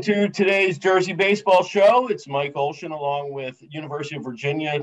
Welcome 0.00 0.14
to 0.14 0.28
today's 0.30 0.78
Jersey 0.78 1.12
Baseball 1.12 1.62
Show. 1.62 2.08
It's 2.08 2.26
Mike 2.26 2.54
Olshan 2.54 2.90
along 2.90 3.34
with 3.34 3.58
University 3.60 4.16
of 4.16 4.24
Virginia 4.24 4.80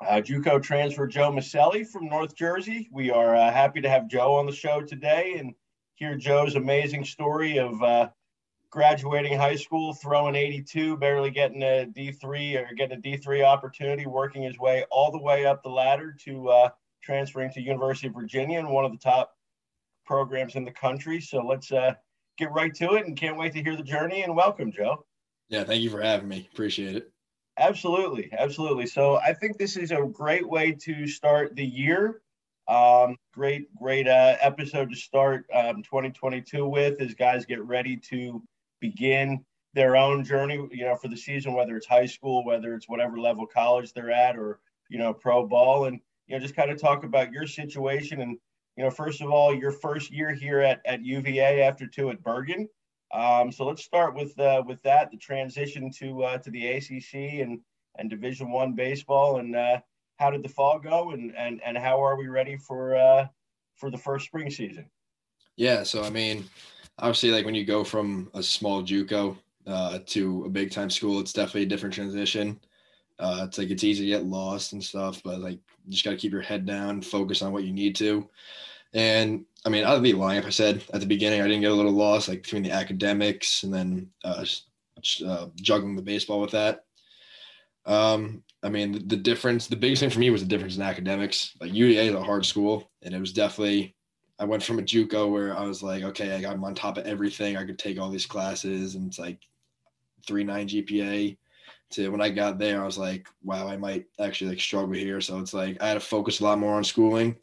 uh, 0.00 0.22
JUCO 0.22 0.62
transfer 0.62 1.06
Joe 1.06 1.30
Maselli 1.30 1.86
from 1.86 2.08
North 2.08 2.34
Jersey. 2.34 2.88
We 2.90 3.10
are 3.10 3.36
uh, 3.36 3.52
happy 3.52 3.82
to 3.82 3.90
have 3.90 4.08
Joe 4.08 4.36
on 4.36 4.46
the 4.46 4.52
show 4.52 4.80
today 4.80 5.36
and 5.38 5.52
hear 5.96 6.16
Joe's 6.16 6.54
amazing 6.54 7.04
story 7.04 7.58
of 7.58 7.82
uh, 7.82 8.08
graduating 8.70 9.36
high 9.36 9.56
school, 9.56 9.92
throwing 9.92 10.34
82, 10.34 10.96
barely 10.96 11.30
getting 11.30 11.62
a 11.62 11.86
D3 11.94 12.70
or 12.70 12.74
getting 12.74 12.96
a 12.96 13.02
D3 13.02 13.44
opportunity, 13.44 14.06
working 14.06 14.44
his 14.44 14.58
way 14.58 14.86
all 14.90 15.12
the 15.12 15.20
way 15.20 15.44
up 15.44 15.62
the 15.62 15.68
ladder 15.68 16.16
to 16.24 16.48
uh, 16.48 16.68
transferring 17.02 17.50
to 17.50 17.60
University 17.60 18.06
of 18.06 18.14
Virginia 18.14 18.60
and 18.60 18.70
one 18.70 18.86
of 18.86 18.92
the 18.92 18.98
top 18.98 19.32
programs 20.06 20.54
in 20.54 20.64
the 20.64 20.72
country. 20.72 21.20
So 21.20 21.44
let's 21.44 21.70
uh, 21.70 21.92
get 22.36 22.52
right 22.52 22.74
to 22.74 22.94
it 22.94 23.06
and 23.06 23.16
can't 23.16 23.36
wait 23.36 23.52
to 23.54 23.62
hear 23.62 23.76
the 23.76 23.82
journey 23.82 24.22
and 24.22 24.34
welcome, 24.34 24.72
Joe. 24.72 25.04
Yeah, 25.48 25.64
thank 25.64 25.82
you 25.82 25.90
for 25.90 26.00
having 26.00 26.28
me. 26.28 26.48
Appreciate 26.52 26.96
it. 26.96 27.10
Absolutely, 27.58 28.30
absolutely. 28.38 28.86
So 28.86 29.16
I 29.16 29.32
think 29.32 29.56
this 29.56 29.76
is 29.76 29.90
a 29.90 30.02
great 30.12 30.46
way 30.46 30.72
to 30.72 31.06
start 31.06 31.56
the 31.56 31.64
year. 31.64 32.20
Um, 32.68 33.16
great, 33.32 33.74
great 33.76 34.08
uh, 34.08 34.36
episode 34.40 34.90
to 34.90 34.96
start 34.96 35.46
um, 35.54 35.82
2022 35.82 36.66
with 36.66 37.00
as 37.00 37.14
guys 37.14 37.46
get 37.46 37.62
ready 37.62 37.96
to 38.10 38.42
begin 38.80 39.44
their 39.72 39.96
own 39.96 40.24
journey. 40.24 40.68
You 40.72 40.84
know, 40.84 40.96
for 40.96 41.08
the 41.08 41.16
season, 41.16 41.54
whether 41.54 41.76
it's 41.76 41.86
high 41.86 42.06
school, 42.06 42.44
whether 42.44 42.74
it's 42.74 42.88
whatever 42.88 43.18
level 43.18 43.46
college 43.46 43.92
they're 43.92 44.10
at, 44.10 44.36
or 44.36 44.58
you 44.90 44.98
know, 44.98 45.14
pro 45.14 45.46
ball, 45.46 45.84
and 45.84 46.00
you 46.26 46.36
know, 46.36 46.42
just 46.42 46.56
kind 46.56 46.70
of 46.70 46.80
talk 46.80 47.04
about 47.04 47.32
your 47.32 47.46
situation 47.46 48.20
and 48.20 48.36
you 48.76 48.84
know, 48.84 48.90
first 48.90 49.20
of 49.20 49.30
all, 49.30 49.54
your 49.54 49.72
first 49.72 50.10
year 50.12 50.32
here 50.32 50.60
at, 50.60 50.80
at 50.84 51.04
UVA 51.04 51.62
after 51.62 51.86
two 51.86 52.10
at 52.10 52.22
Bergen. 52.22 52.68
Um, 53.12 53.50
so 53.50 53.64
let's 53.64 53.84
start 53.84 54.14
with 54.14 54.38
uh, 54.38 54.62
with 54.66 54.82
that, 54.82 55.10
the 55.10 55.16
transition 55.16 55.90
to 55.98 56.24
uh, 56.24 56.38
to 56.38 56.50
the 56.50 56.66
ACC 56.66 57.40
and 57.40 57.60
and 57.98 58.10
Division 58.10 58.50
One 58.50 58.74
baseball, 58.74 59.38
and 59.38 59.56
uh, 59.56 59.78
how 60.18 60.30
did 60.30 60.42
the 60.42 60.48
fall 60.48 60.78
go, 60.78 61.12
and 61.12 61.34
and 61.36 61.60
and 61.64 61.78
how 61.78 62.02
are 62.04 62.16
we 62.16 62.28
ready 62.28 62.56
for 62.56 62.96
uh, 62.96 63.26
for 63.76 63.90
the 63.90 63.98
first 63.98 64.26
spring 64.26 64.50
season? 64.50 64.90
Yeah, 65.56 65.84
so 65.84 66.02
I 66.02 66.10
mean, 66.10 66.44
obviously, 66.98 67.30
like 67.30 67.44
when 67.46 67.54
you 67.54 67.64
go 67.64 67.84
from 67.84 68.30
a 68.34 68.42
small 68.42 68.82
JUCO 68.82 69.36
uh, 69.66 70.00
to 70.06 70.44
a 70.44 70.48
big 70.50 70.70
time 70.70 70.90
school, 70.90 71.20
it's 71.20 71.32
definitely 71.32 71.62
a 71.62 71.66
different 71.66 71.94
transition. 71.94 72.60
Uh, 73.18 73.44
it's 73.44 73.58
like 73.58 73.70
it's 73.70 73.84
easy 73.84 74.04
to 74.04 74.10
get 74.10 74.26
lost 74.26 74.72
and 74.72 74.84
stuff, 74.84 75.22
but 75.24 75.40
like 75.40 75.58
you 75.84 75.92
just 75.92 76.04
got 76.04 76.10
to 76.10 76.16
keep 76.16 76.32
your 76.32 76.42
head 76.42 76.66
down, 76.66 77.00
focus 77.00 77.42
on 77.42 77.52
what 77.52 77.64
you 77.64 77.72
need 77.72 77.96
to. 77.96 78.28
And 78.92 79.44
I 79.64 79.68
mean, 79.68 79.84
I'd 79.84 80.02
be 80.02 80.12
lying 80.12 80.38
if 80.38 80.46
I 80.46 80.50
said 80.50 80.82
at 80.92 81.00
the 81.00 81.06
beginning 81.06 81.40
I 81.40 81.46
didn't 81.46 81.62
get 81.62 81.72
a 81.72 81.74
little 81.74 81.92
lost, 81.92 82.28
like 82.28 82.42
between 82.42 82.62
the 82.62 82.72
academics 82.72 83.62
and 83.62 83.72
then 83.72 84.10
uh, 84.24 84.44
uh, 85.26 85.46
juggling 85.56 85.96
the 85.96 86.02
baseball 86.02 86.40
with 86.40 86.52
that. 86.52 86.84
Um, 87.84 88.42
I 88.62 88.68
mean, 88.68 88.92
the, 88.92 88.98
the, 88.98 89.16
difference, 89.16 89.68
the 89.68 89.76
biggest 89.76 90.00
thing 90.00 90.10
for 90.10 90.18
me 90.18 90.30
was 90.30 90.42
the 90.42 90.48
difference 90.48 90.76
in 90.76 90.82
academics. 90.82 91.56
Like 91.60 91.72
UVA 91.72 92.08
is 92.08 92.14
a 92.14 92.22
hard 92.22 92.44
school, 92.44 92.90
and 93.02 93.14
it 93.14 93.20
was 93.20 93.32
definitely. 93.32 93.94
I 94.38 94.44
went 94.44 94.62
from 94.62 94.78
a 94.78 94.82
JUCO 94.82 95.30
where 95.30 95.56
I 95.56 95.62
was 95.62 95.82
like, 95.82 96.02
okay, 96.02 96.34
I 96.34 96.42
got 96.42 96.52
I'm 96.52 96.64
on 96.64 96.74
top 96.74 96.98
of 96.98 97.06
everything. 97.06 97.56
I 97.56 97.64
could 97.64 97.78
take 97.78 97.98
all 97.98 98.10
these 98.10 98.26
classes, 98.26 98.94
and 98.94 99.06
it's 99.06 99.18
like 99.18 99.38
three 100.26 100.44
nine 100.44 100.68
GPA. 100.68 101.38
To 101.92 102.08
when 102.08 102.20
I 102.20 102.30
got 102.30 102.58
there, 102.58 102.82
I 102.82 102.84
was 102.86 102.98
like, 102.98 103.28
wow, 103.44 103.68
I 103.68 103.76
might 103.76 104.06
actually 104.18 104.50
like 104.50 104.60
struggle 104.60 104.92
here. 104.92 105.20
So 105.20 105.38
it's 105.38 105.54
like 105.54 105.80
I 105.80 105.88
had 105.88 105.94
to 105.94 106.00
focus 106.00 106.40
a 106.40 106.44
lot 106.44 106.58
more 106.58 106.74
on 106.74 106.84
schooling 106.84 107.36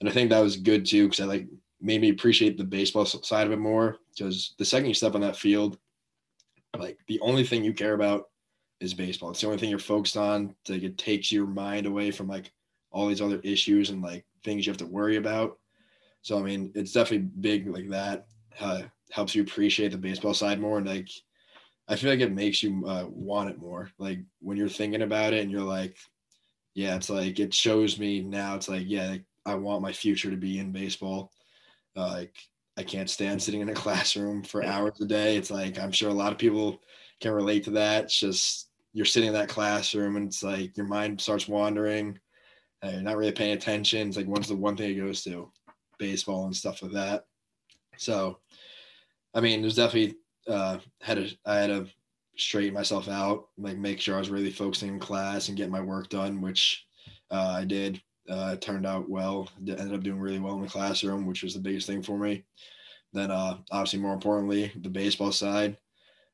and 0.00 0.08
I 0.08 0.12
think 0.12 0.30
that 0.30 0.40
was 0.40 0.56
good 0.56 0.86
too 0.86 1.08
because 1.08 1.20
I 1.20 1.26
like 1.26 1.46
made 1.80 2.00
me 2.00 2.10
appreciate 2.10 2.56
the 2.56 2.64
baseball 2.64 3.04
side 3.06 3.46
of 3.46 3.52
it 3.52 3.58
more. 3.58 3.98
Because 4.16 4.54
the 4.58 4.64
second 4.64 4.88
you 4.88 4.94
step 4.94 5.14
on 5.14 5.20
that 5.20 5.36
field, 5.36 5.78
like 6.76 6.98
the 7.06 7.20
only 7.20 7.44
thing 7.44 7.64
you 7.64 7.72
care 7.72 7.94
about 7.94 8.30
is 8.80 8.94
baseball. 8.94 9.30
It's 9.30 9.40
the 9.40 9.46
only 9.46 9.58
thing 9.58 9.70
you're 9.70 9.78
focused 9.78 10.16
on. 10.16 10.54
Like 10.68 10.82
it 10.82 10.98
takes 10.98 11.30
your 11.30 11.46
mind 11.46 11.86
away 11.86 12.10
from 12.10 12.28
like 12.28 12.52
all 12.90 13.06
these 13.06 13.20
other 13.20 13.40
issues 13.44 13.90
and 13.90 14.02
like 14.02 14.24
things 14.42 14.66
you 14.66 14.70
have 14.70 14.78
to 14.78 14.86
worry 14.86 15.16
about. 15.16 15.58
So 16.22 16.38
I 16.38 16.42
mean, 16.42 16.72
it's 16.74 16.92
definitely 16.92 17.28
big 17.40 17.68
like 17.68 17.88
that. 17.90 18.26
Uh, 18.58 18.82
helps 19.10 19.34
you 19.34 19.42
appreciate 19.42 19.90
the 19.90 19.98
baseball 19.98 20.34
side 20.34 20.60
more 20.60 20.78
and 20.78 20.86
like 20.86 21.08
I 21.90 21.96
feel 21.96 22.08
like 22.08 22.20
it 22.20 22.32
makes 22.32 22.62
you 22.62 22.86
uh, 22.86 23.06
want 23.08 23.50
it 23.50 23.58
more. 23.58 23.90
Like 23.98 24.20
when 24.40 24.56
you're 24.56 24.68
thinking 24.68 25.02
about 25.02 25.32
it 25.32 25.42
and 25.42 25.50
you're 25.50 25.60
like, 25.60 25.96
yeah, 26.72 26.94
it's 26.94 27.10
like 27.10 27.40
it 27.40 27.52
shows 27.52 27.98
me 27.98 28.22
now. 28.22 28.54
It's 28.54 28.68
like 28.68 28.84
yeah, 28.86 29.16
I 29.44 29.56
want 29.56 29.82
my 29.82 29.92
future 29.92 30.30
to 30.30 30.36
be 30.36 30.60
in 30.60 30.70
baseball. 30.70 31.32
Uh, 31.96 32.12
like 32.12 32.36
I 32.78 32.84
can't 32.84 33.10
stand 33.10 33.42
sitting 33.42 33.60
in 33.60 33.68
a 33.70 33.74
classroom 33.84 34.44
for 34.44 34.64
hours 34.64 35.00
a 35.00 35.04
day. 35.04 35.36
It's 35.36 35.50
like 35.50 35.80
I'm 35.80 35.90
sure 35.90 36.10
a 36.10 36.14
lot 36.14 36.30
of 36.30 36.38
people 36.38 36.80
can 37.20 37.32
relate 37.32 37.64
to 37.64 37.70
that. 37.72 38.04
It's 38.04 38.20
just 38.20 38.68
you're 38.92 39.04
sitting 39.04 39.28
in 39.28 39.34
that 39.34 39.48
classroom 39.48 40.16
and 40.16 40.28
it's 40.28 40.44
like 40.44 40.76
your 40.76 40.86
mind 40.86 41.20
starts 41.20 41.48
wandering. 41.48 42.20
Uh, 42.84 42.90
you're 42.90 43.02
not 43.02 43.16
really 43.16 43.32
paying 43.32 43.56
attention. 43.56 44.06
It's 44.06 44.16
like 44.16 44.28
what's 44.28 44.48
the 44.48 44.54
one 44.54 44.76
thing 44.76 44.90
it 44.90 45.00
goes 45.00 45.24
to? 45.24 45.50
Baseball 45.98 46.44
and 46.44 46.56
stuff 46.56 46.82
like 46.82 46.92
that. 46.92 47.24
So, 47.96 48.38
I 49.34 49.40
mean, 49.40 49.60
there's 49.60 49.74
definitely 49.74 50.16
uh, 50.48 50.78
had 51.00 51.18
a 51.18 51.28
I 51.44 51.56
had 51.56 51.66
to 51.68 51.86
straighten 52.36 52.74
myself 52.74 53.08
out, 53.08 53.48
like 53.58 53.76
make 53.76 54.00
sure 54.00 54.16
I 54.16 54.18
was 54.18 54.30
really 54.30 54.50
focusing 54.50 54.88
in 54.88 54.98
class 54.98 55.48
and 55.48 55.56
getting 55.56 55.72
my 55.72 55.80
work 55.80 56.08
done, 56.08 56.40
which 56.40 56.86
uh, 57.30 57.54
I 57.58 57.64
did. 57.64 58.00
Uh, 58.28 58.52
it 58.54 58.60
turned 58.60 58.86
out 58.86 59.08
well. 59.08 59.48
Ended 59.58 59.94
up 59.94 60.02
doing 60.02 60.20
really 60.20 60.38
well 60.38 60.54
in 60.54 60.62
the 60.62 60.68
classroom, 60.68 61.26
which 61.26 61.42
was 61.42 61.54
the 61.54 61.60
biggest 61.60 61.86
thing 61.86 62.02
for 62.02 62.18
me. 62.18 62.44
Then, 63.12 63.30
uh, 63.30 63.58
obviously, 63.70 63.98
more 63.98 64.14
importantly, 64.14 64.72
the 64.76 64.88
baseball 64.88 65.32
side. 65.32 65.76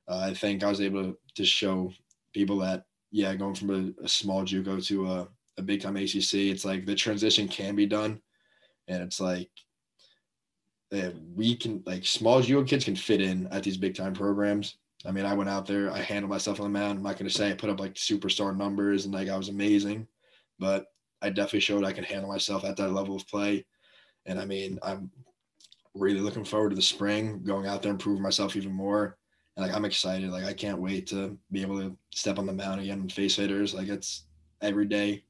Uh, 0.08 0.28
I 0.30 0.34
think 0.34 0.62
I 0.62 0.68
was 0.68 0.80
able 0.80 1.14
to 1.34 1.44
show 1.44 1.92
people 2.32 2.58
that, 2.58 2.84
yeah, 3.10 3.34
going 3.34 3.54
from 3.54 3.70
a, 3.70 4.04
a 4.04 4.08
small 4.08 4.44
JUCO 4.44 4.84
to 4.86 5.10
a, 5.10 5.28
a 5.58 5.62
big 5.62 5.80
time 5.80 5.96
ACC, 5.96 6.34
it's 6.34 6.64
like 6.64 6.84
the 6.84 6.94
transition 6.94 7.48
can 7.48 7.74
be 7.74 7.86
done, 7.86 8.20
and 8.88 9.02
it's 9.02 9.20
like 9.20 9.48
uh, 10.92 11.10
we 11.34 11.56
can 11.56 11.82
like 11.86 12.06
small 12.06 12.40
JUCO 12.40 12.66
kids 12.66 12.84
can 12.84 12.96
fit 12.96 13.20
in 13.20 13.46
at 13.48 13.62
these 13.62 13.76
big 13.76 13.94
time 13.94 14.14
programs. 14.14 14.76
I 15.04 15.12
mean, 15.12 15.24
I 15.24 15.34
went 15.34 15.50
out 15.50 15.66
there, 15.66 15.92
I 15.92 16.00
handled 16.00 16.30
myself 16.30 16.60
on 16.60 16.72
the 16.72 16.78
mound. 16.78 16.98
I'm 16.98 17.04
not 17.04 17.16
to 17.18 17.30
say 17.30 17.50
I 17.50 17.54
put 17.54 17.70
up 17.70 17.80
like 17.80 17.94
superstar 17.94 18.56
numbers 18.56 19.04
and 19.04 19.14
like 19.14 19.28
I 19.28 19.36
was 19.36 19.48
amazing, 19.48 20.06
but 20.58 20.86
I 21.22 21.30
definitely 21.30 21.60
showed 21.60 21.84
I 21.84 21.92
can 21.92 22.04
handle 22.04 22.30
myself 22.30 22.64
at 22.64 22.76
that 22.76 22.92
level 22.92 23.16
of 23.16 23.26
play. 23.28 23.64
And 24.26 24.38
I 24.38 24.44
mean, 24.44 24.78
I'm 24.82 25.10
really 25.94 26.20
looking 26.20 26.44
forward 26.44 26.70
to 26.70 26.76
the 26.76 26.82
spring, 26.82 27.42
going 27.44 27.66
out 27.66 27.82
there 27.82 27.90
and 27.90 28.00
proving 28.00 28.22
myself 28.22 28.56
even 28.56 28.72
more. 28.72 29.16
And 29.56 29.66
like 29.66 29.74
I'm 29.74 29.84
excited. 29.84 30.30
Like 30.30 30.44
I 30.44 30.52
can't 30.52 30.80
wait 30.80 31.06
to 31.08 31.36
be 31.50 31.62
able 31.62 31.80
to 31.80 31.96
step 32.12 32.38
on 32.38 32.46
the 32.46 32.52
mound 32.52 32.80
again 32.80 33.00
and 33.00 33.12
face 33.12 33.36
hitters. 33.36 33.74
Like 33.74 33.88
it's 33.88 34.24
every 34.60 34.86
day 34.86 35.24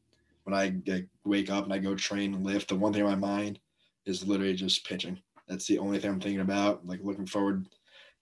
when 0.45 0.55
I 0.55 0.75
like, 0.87 1.09
wake 1.25 1.51
up 1.51 1.65
and 1.65 1.73
I 1.73 1.79
go 1.79 1.95
train 1.95 2.35
and 2.35 2.45
lift. 2.45 2.69
The 2.69 2.77
one 2.77 2.93
thing 2.93 3.03
in 3.03 3.09
my 3.09 3.15
mind 3.15 3.59
is 4.05 4.27
literally 4.27 4.55
just 4.55 4.87
pitching. 4.87 5.21
That's 5.49 5.67
the 5.67 5.79
only 5.79 5.99
thing 5.99 6.11
I'm 6.11 6.21
thinking 6.21 6.41
about. 6.41 6.87
Like 6.87 7.01
looking 7.03 7.27
forward 7.27 7.67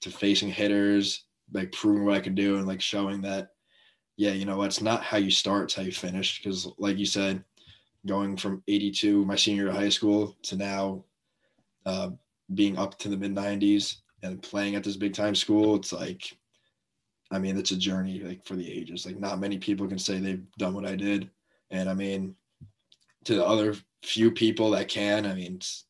to 0.03 0.11
facing 0.11 0.51
hitters, 0.51 1.25
like 1.53 1.73
proving 1.73 2.05
what 2.05 2.15
I 2.15 2.21
can 2.21 2.35
do 2.35 2.57
and 2.57 2.67
like 2.67 2.81
showing 2.81 3.21
that, 3.23 3.51
yeah, 4.17 4.33
you 4.33 4.45
know, 4.45 4.63
it's 4.63 4.83
not 4.83 5.03
how 5.03 5.17
you 5.17 5.31
start, 5.31 5.65
it's 5.65 5.75
how 5.75 5.83
you 5.83 5.93
finish. 5.93 6.43
Because 6.43 6.69
like 6.79 6.99
you 6.99 7.07
said, 7.07 7.43
going 8.07 8.37
from 8.37 8.63
82 8.69 9.25
my 9.25 9.37
senior 9.37 9.65
year 9.65 9.71
of 9.71 9.77
high 9.77 9.89
school 9.89 10.37
to 10.43 10.57
now 10.57 11.05
uh, 11.87 12.11
being 12.55 12.77
up 12.77 12.99
to 12.99 13.09
the 13.09 13.17
mid 13.17 13.35
90s 13.35 13.97
and 14.23 14.43
playing 14.43 14.75
at 14.75 14.85
this 14.85 14.97
big 14.97 15.15
time 15.15 15.35
school 15.35 15.77
it's 15.77 15.93
like 15.93 16.37
i 17.31 17.39
mean 17.39 17.57
it's 17.57 17.71
a 17.71 17.77
journey 17.77 18.21
like 18.21 18.45
for 18.45 18.57
the 18.57 18.71
ages 18.71 19.07
like 19.07 19.19
not 19.19 19.41
many 19.41 19.59
people 19.59 19.87
can 19.87 19.99
say 19.99 20.19
they've 20.19 20.45
done 20.59 20.75
what 20.75 20.87
i 20.87 20.95
did 20.95 21.31
and 21.71 21.89
i 21.89 21.95
mean 21.95 22.35
to 23.25 23.35
the 23.35 23.45
other 23.45 23.75
few 24.03 24.31
people 24.31 24.71
that 24.71 24.89
can 24.89 25.25
i 25.27 25.35
mean 25.35 25.57
it's 25.57 25.87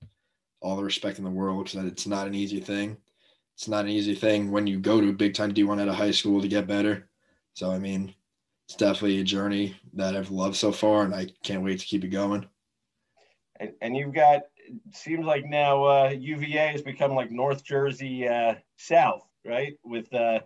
all 0.64 0.76
the 0.76 0.82
respect 0.82 1.19
in 1.19 1.25
the 1.25 1.31
world 1.31 1.66
because 1.66 1.87
it's 1.87 2.06
not 2.06 2.26
an 2.26 2.34
easy 2.34 2.61
thing 2.61 2.96
it's 3.55 3.69
not 3.69 3.84
an 3.84 3.90
easy 3.90 4.14
thing 4.14 4.50
when 4.50 4.66
you 4.66 4.78
go 4.78 5.00
to 5.00 5.11
a 5.11 5.12
big 5.12 5.34
time 5.34 5.52
d1 5.52 5.81
out 5.81 5.88
of 5.88 5.94
high 5.94 6.11
school 6.11 6.40
to 6.40 6.49
get 6.49 6.66
better 6.66 7.08
so 7.52 7.70
i 7.70 7.78
mean 7.78 8.14
it's 8.66 8.76
definitely 8.76 9.20
a 9.20 9.25
journey 9.25 9.76
that 9.93 10.16
I've 10.16 10.31
loved 10.31 10.56
so 10.56 10.72
far, 10.72 11.05
and 11.05 11.14
I 11.14 11.26
can't 11.43 11.62
wait 11.62 11.81
to 11.81 11.87
keep 11.87 12.05
it 12.05 12.08
going. 12.08 12.46
And, 13.61 13.72
and 13.81 13.96
you've 13.96 14.14
got 14.14 14.43
seems 14.93 15.26
like 15.26 15.44
now 15.44 15.84
uh, 15.84 16.08
UVA 16.08 16.69
has 16.69 16.82
become 16.82 17.14
like 17.14 17.31
North 17.31 17.62
Jersey 17.62 18.26
uh, 18.26 18.55
South, 18.76 19.28
right? 19.44 19.75
With 19.84 20.12
uh, 20.14 20.40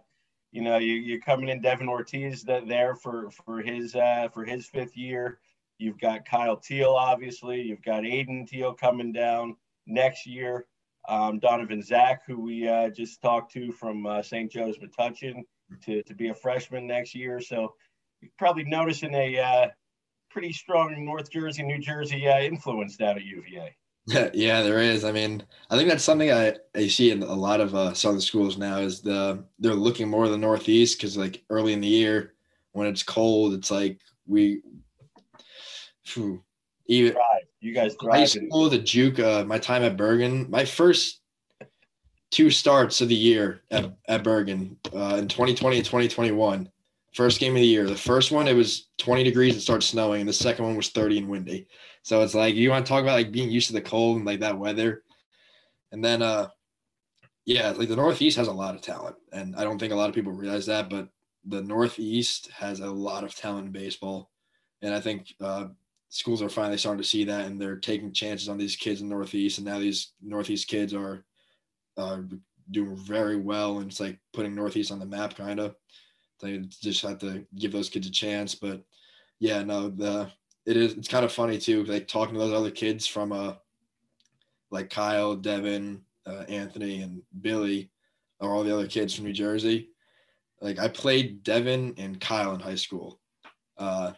you 0.51 0.63
know 0.63 0.79
you, 0.79 0.95
you're 0.95 1.21
coming 1.21 1.49
in 1.49 1.63
Devin 1.63 1.89
Ortiz 1.89 2.43
there 2.43 2.97
for 2.97 3.31
for 3.31 3.61
his 3.61 3.95
uh, 3.95 4.29
for 4.35 4.45
his 4.45 4.67
fifth 4.67 4.97
year. 4.97 5.39
You've 5.79 6.01
got 6.01 6.27
Kyle 6.27 6.57
Teel, 6.57 6.91
obviously. 6.91 7.63
You've 7.63 7.83
got 7.83 8.03
Aiden 8.03 8.49
Teel 8.49 8.75
coming 8.75 9.13
down 9.13 9.57
next 9.89 10.27
year. 10.27 10.67
Um, 11.09 11.39
Donovan 11.39 11.83
Zsak, 11.83 12.19
who 12.27 12.41
we 12.41 12.69
uh, 12.69 12.91
just 12.91 13.23
talked 13.23 13.53
to 13.53 13.73
from 13.73 14.07
uh, 14.07 14.23
St. 14.23 14.51
Joe's 14.51 14.79
Metuchen, 14.79 15.43
to, 15.85 16.03
to 16.03 16.15
be 16.15 16.29
a 16.29 16.35
freshman 16.35 16.87
next 16.87 17.15
year. 17.15 17.41
So 17.41 17.75
you're 18.21 18.31
probably 18.39 18.65
noticing 18.65 19.15
a 19.15 19.39
uh, 19.39 19.69
pretty 20.31 20.53
strong 20.53 21.05
North 21.05 21.31
Jersey, 21.31 21.63
New 21.63 21.79
Jersey 21.79 22.29
uh, 22.29 22.41
influence 22.41 22.97
down 22.97 23.17
at 23.17 23.25
UVA. 23.25 23.75
yeah, 24.35 24.63
there 24.63 24.79
is. 24.79 25.05
I 25.05 25.13
mean, 25.13 25.43
I 25.71 25.77
think 25.77 25.89
that's 25.89 26.05
something 26.05 26.33
I, 26.33 26.55
I 26.75 26.89
see 26.89 27.11
in 27.11 27.23
a 27.23 27.35
lot 27.35 27.61
of 27.61 27.75
uh, 27.75 27.93
southern 27.93 28.21
schools 28.21 28.57
now 28.57 28.79
is 28.79 29.03
the 29.03 29.45
they're 29.59 29.75
looking 29.75 30.09
more 30.09 30.25
to 30.25 30.31
the 30.31 30.39
northeast 30.39 30.99
because 30.99 31.17
like 31.17 31.45
early 31.51 31.75
in 31.75 31.81
the 31.81 31.89
year 31.89 32.35
when 32.73 32.87
it's 32.87 33.03
cold, 33.03 33.53
it's 33.53 33.71
like 33.71 34.01
we 34.27 34.63
phew, 36.05 36.43
even 36.89 37.13
thrive. 37.13 37.43
you 37.61 37.73
guys 37.75 37.95
thrive. 38.01 38.19
High 38.19 38.25
school, 38.25 38.69
the 38.69 38.79
juke, 38.79 39.19
uh, 39.21 39.45
my 39.45 39.59
time 39.59 39.83
at 39.83 39.97
Bergen, 39.97 40.51
my 40.51 40.65
first 40.65 41.21
two 42.31 42.51
starts 42.51 43.01
of 43.01 43.09
the 43.09 43.15
year 43.15 43.63
at, 43.71 43.93
at 44.09 44.25
Bergen 44.25 44.77
uh, 44.95 45.17
in 45.19 45.29
2020 45.29 45.77
and 45.77 45.85
2021. 45.85 46.69
First 47.15 47.41
game 47.41 47.55
of 47.55 47.61
the 47.61 47.67
year. 47.67 47.87
The 47.87 47.97
first 47.97 48.33
one, 48.33 48.47
it 48.47 48.55
was 48.55 48.89
20 48.99 49.25
degrees 49.25 49.55
and 49.55 49.63
started 49.63 49.87
snowing, 49.87 50.21
and 50.21 50.29
the 50.29 50.33
second 50.35 50.65
one 50.65 50.77
was 50.77 50.91
30 50.91 51.19
and 51.19 51.29
windy. 51.29 51.67
So 52.03 52.23
it's 52.23 52.35
like 52.35 52.55
you 52.55 52.71
want 52.71 52.87
to 52.87 52.89
talk 52.89 53.03
about 53.03 53.17
like 53.17 53.33
being 53.33 53.51
used 53.51 53.67
to 53.69 53.73
the 53.73 53.81
cold 53.81 54.17
and 54.17 54.27
like 54.27 54.41
that 54.41 54.59
weather. 54.59 55.03
And 55.93 56.05
then 56.05 56.23
uh 56.23 56.49
yeah, 57.45 57.71
like 57.71 57.89
the 57.89 57.97
Northeast 57.97 58.37
has 58.37 58.49
a 58.49 58.53
lot 58.53 58.75
of 58.75 58.83
talent. 58.83 59.17
And 59.33 59.57
I 59.57 59.65
don't 59.65 59.79
think 59.79 59.93
a 59.93 59.97
lot 59.97 60.09
of 60.09 60.15
people 60.15 60.33
realize 60.33 60.67
that, 60.67 60.91
but 60.91 61.09
the 61.47 61.63
Northeast 61.63 62.51
has 62.53 62.81
a 62.81 62.91
lot 62.91 63.25
of 63.25 63.35
talent 63.35 63.67
in 63.67 63.73
baseball. 63.73 64.31
And 64.83 64.95
I 64.95 65.01
think 65.01 65.35
uh 65.41 65.67
schools 66.09 66.43
are 66.43 66.49
finally 66.49 66.79
starting 66.79 67.03
to 67.03 67.09
see 67.09 67.25
that 67.25 67.47
and 67.47 67.61
they're 67.61 67.77
taking 67.77 68.13
chances 68.13 68.49
on 68.49 68.59
these 68.59 68.77
kids 68.77 69.01
in 69.01 69.09
the 69.09 69.15
Northeast. 69.15 69.59
And 69.59 69.67
now 69.67 69.79
these 69.79 70.13
Northeast 70.23 70.69
kids 70.69 70.95
are 70.95 71.25
uh, 71.97 72.21
doing 72.71 72.97
very 72.97 73.37
well. 73.37 73.79
And 73.79 73.91
it's 73.91 74.01
like 74.01 74.19
putting 74.33 74.55
Northeast 74.55 74.91
on 74.91 74.99
the 74.99 75.07
map 75.07 75.37
kind 75.37 75.61
of. 75.61 75.75
They 76.41 76.59
just 76.59 77.03
have 77.03 77.19
to 77.19 77.45
give 77.57 77.73
those 77.73 77.91
kids 77.91 78.07
a 78.07 78.11
chance. 78.11 78.55
But 78.55 78.83
yeah, 79.41 79.63
no, 79.63 79.89
the 79.89 80.31
it 80.69 80.77
is 80.77 80.93
it's 80.93 81.09
kind 81.09 81.25
of 81.25 81.33
funny 81.33 81.59
too 81.59 81.83
like 81.85 82.07
talking 82.07 82.35
to 82.35 82.41
those 82.41 82.53
other 82.53 82.71
kids 82.71 83.07
from 83.07 83.33
uh 83.33 83.55
like 84.71 84.91
kyle 84.91 85.35
devin 85.35 86.03
uh, 86.27 86.45
anthony 86.47 87.01
and 87.01 87.23
billy 87.41 87.91
or 88.39 88.51
all 88.51 88.63
the 88.63 88.73
other 88.73 88.87
kids 88.87 89.15
from 89.15 89.25
new 89.25 89.33
jersey 89.33 89.89
like 90.61 90.79
i 90.79 90.87
played 90.87 91.43
devin 91.43 91.95
and 91.97 92.21
kyle 92.21 92.53
in 92.53 92.61
high 92.61 92.75
school 92.75 93.19
uh 93.79 94.13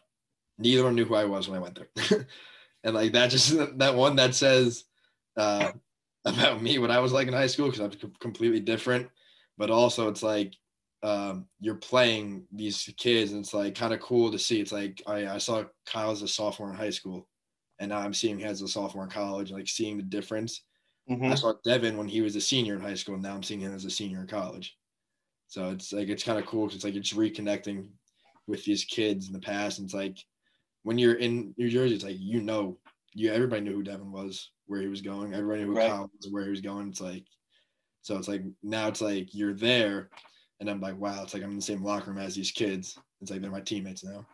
neither 0.60 0.84
one 0.84 0.94
knew 0.94 1.04
who 1.04 1.14
i 1.14 1.24
was 1.24 1.48
when 1.48 1.58
i 1.58 1.62
went 1.62 1.78
there 1.78 2.26
and 2.84 2.94
like 2.94 3.12
that 3.12 3.30
just 3.30 3.56
that 3.78 3.94
one 3.94 4.16
that 4.16 4.34
says 4.34 4.84
uh 5.36 5.72
about 6.24 6.62
me 6.62 6.78
what 6.78 6.90
i 6.90 6.98
was 6.98 7.12
like 7.12 7.26
in 7.26 7.34
high 7.34 7.46
school 7.46 7.66
because 7.66 7.80
i'm 7.80 8.12
completely 8.20 8.60
different 8.60 9.08
but 9.58 9.70
also 9.70 10.08
it's 10.08 10.22
like 10.22 10.54
um, 11.02 11.46
you're 11.60 11.76
playing 11.76 12.44
these 12.52 12.92
kids 12.96 13.32
and 13.32 13.40
it's 13.40 13.54
like 13.54 13.74
kind 13.74 13.94
of 13.94 14.00
cool 14.00 14.30
to 14.30 14.38
see. 14.38 14.60
It's 14.60 14.72
like 14.72 15.02
I, 15.06 15.26
I 15.26 15.38
saw 15.38 15.64
Kyle 15.86 16.10
as 16.10 16.22
a 16.22 16.28
sophomore 16.28 16.70
in 16.70 16.76
high 16.76 16.90
school 16.90 17.26
and 17.78 17.88
now 17.88 17.98
I'm 17.98 18.12
seeing 18.12 18.38
him 18.38 18.48
as 18.48 18.60
a 18.60 18.68
sophomore 18.68 19.04
in 19.04 19.10
college, 19.10 19.50
like 19.50 19.68
seeing 19.68 19.96
the 19.96 20.02
difference. 20.02 20.62
Mm-hmm. 21.10 21.32
I 21.32 21.34
saw 21.34 21.54
Devin 21.64 21.96
when 21.96 22.08
he 22.08 22.20
was 22.20 22.36
a 22.36 22.40
senior 22.40 22.74
in 22.74 22.80
high 22.80 22.94
school 22.94 23.14
and 23.14 23.22
now 23.22 23.34
I'm 23.34 23.42
seeing 23.42 23.60
him 23.60 23.74
as 23.74 23.86
a 23.86 23.90
senior 23.90 24.20
in 24.20 24.26
college. 24.26 24.76
So 25.48 25.70
it's 25.70 25.92
like 25.92 26.08
it's 26.08 26.22
kind 26.22 26.38
of 26.38 26.46
cool 26.46 26.66
because 26.66 26.76
it's 26.76 26.84
like 26.84 26.94
it's 26.94 27.14
reconnecting 27.14 27.88
with 28.46 28.64
these 28.64 28.84
kids 28.84 29.26
in 29.26 29.32
the 29.32 29.40
past. 29.40 29.78
And 29.78 29.86
it's 29.86 29.94
like 29.94 30.18
when 30.82 30.98
you're 30.98 31.14
in 31.14 31.54
New 31.56 31.68
Jersey, 31.68 31.94
it's 31.94 32.04
like 32.04 32.18
you 32.18 32.40
know, 32.40 32.78
you 33.14 33.32
everybody 33.32 33.62
knew 33.62 33.74
who 33.74 33.82
Devin 33.82 34.12
was, 34.12 34.50
where 34.66 34.80
he 34.80 34.88
was 34.88 35.02
going. 35.02 35.34
Everybody 35.34 35.62
knew 35.62 35.72
who 35.72 35.76
right. 35.76 35.90
Kyle 35.90 36.10
was, 36.14 36.30
where 36.30 36.44
he 36.44 36.50
was 36.50 36.60
going. 36.60 36.88
It's 36.88 37.00
like 37.00 37.24
so 38.02 38.16
it's 38.16 38.28
like 38.28 38.42
now 38.62 38.88
it's 38.88 39.00
like 39.00 39.34
you're 39.34 39.54
there 39.54 40.10
and 40.60 40.68
I'm 40.68 40.80
like, 40.80 40.96
wow, 40.96 41.22
it's 41.22 41.34
like 41.34 41.42
I'm 41.42 41.50
in 41.50 41.56
the 41.56 41.62
same 41.62 41.82
locker 41.82 42.10
room 42.10 42.18
as 42.20 42.34
these 42.34 42.50
kids. 42.50 42.98
It's 43.20 43.30
like 43.30 43.40
they're 43.40 43.50
my 43.50 43.60
teammates 43.60 44.04
now. 44.04 44.26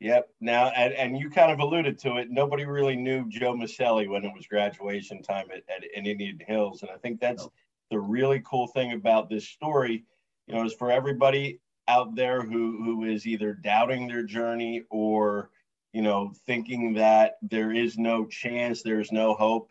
Yep. 0.00 0.28
Now, 0.40 0.68
and, 0.68 0.92
and 0.94 1.18
you 1.18 1.30
kind 1.30 1.52
of 1.52 1.58
alluded 1.58 1.98
to 2.00 2.16
it. 2.16 2.30
Nobody 2.30 2.66
really 2.66 2.96
knew 2.96 3.28
Joe 3.28 3.54
Maselli 3.54 4.08
when 4.08 4.24
it 4.24 4.32
was 4.34 4.46
graduation 4.46 5.22
time 5.22 5.46
at, 5.50 5.62
at 5.74 5.84
in 5.94 6.06
Indian 6.06 6.38
Hills, 6.46 6.82
and 6.82 6.90
I 6.90 6.96
think 6.96 7.20
that's 7.20 7.44
no. 7.44 7.52
the 7.90 8.00
really 8.00 8.42
cool 8.44 8.66
thing 8.68 8.92
about 8.92 9.30
this 9.30 9.48
story. 9.48 10.04
You 10.46 10.54
know, 10.54 10.64
is 10.64 10.74
for 10.74 10.90
everybody 10.90 11.60
out 11.88 12.14
there 12.14 12.42
who 12.42 12.82
who 12.84 13.04
is 13.04 13.26
either 13.26 13.54
doubting 13.54 14.06
their 14.06 14.22
journey 14.22 14.82
or 14.90 15.50
you 15.96 16.02
know 16.02 16.30
thinking 16.44 16.92
that 16.92 17.38
there 17.40 17.72
is 17.72 17.96
no 17.96 18.26
chance, 18.26 18.82
there's 18.82 19.10
no 19.10 19.32
hope. 19.32 19.70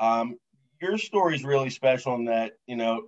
Um, 0.00 0.36
your 0.82 0.98
story 0.98 1.36
is 1.36 1.44
really 1.44 1.70
special 1.70 2.16
in 2.16 2.24
that 2.24 2.54
you 2.66 2.74
know 2.74 3.04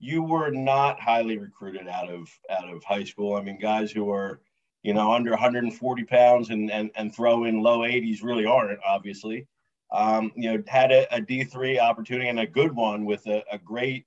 you 0.00 0.24
were 0.24 0.50
not 0.50 0.98
highly 0.98 1.38
recruited 1.38 1.86
out 1.86 2.10
of 2.10 2.28
out 2.50 2.68
of 2.68 2.82
high 2.82 3.04
school. 3.04 3.36
I 3.36 3.42
mean, 3.42 3.60
guys 3.60 3.92
who 3.92 4.10
are, 4.10 4.40
you 4.82 4.92
know, 4.92 5.12
under 5.12 5.30
140 5.30 6.04
pounds 6.04 6.50
and 6.50 6.68
and, 6.72 6.90
and 6.96 7.14
throw 7.14 7.44
in 7.44 7.62
low 7.62 7.82
80s 7.82 8.24
really 8.24 8.44
aren't 8.44 8.80
obviously. 8.84 9.46
Um, 9.92 10.32
you 10.34 10.52
know, 10.52 10.64
had 10.66 10.90
a 10.90 11.14
a 11.14 11.20
D3 11.20 11.78
opportunity 11.78 12.28
and 12.28 12.40
a 12.40 12.46
good 12.46 12.74
one 12.74 13.04
with 13.04 13.24
a, 13.28 13.44
a 13.52 13.58
great 13.58 14.04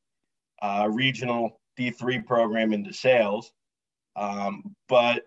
uh, 0.62 0.90
regional 0.92 1.62
D3 1.80 2.26
program 2.26 2.74
in 2.74 2.92
sales. 2.92 3.54
Um, 4.18 4.76
but 4.90 5.24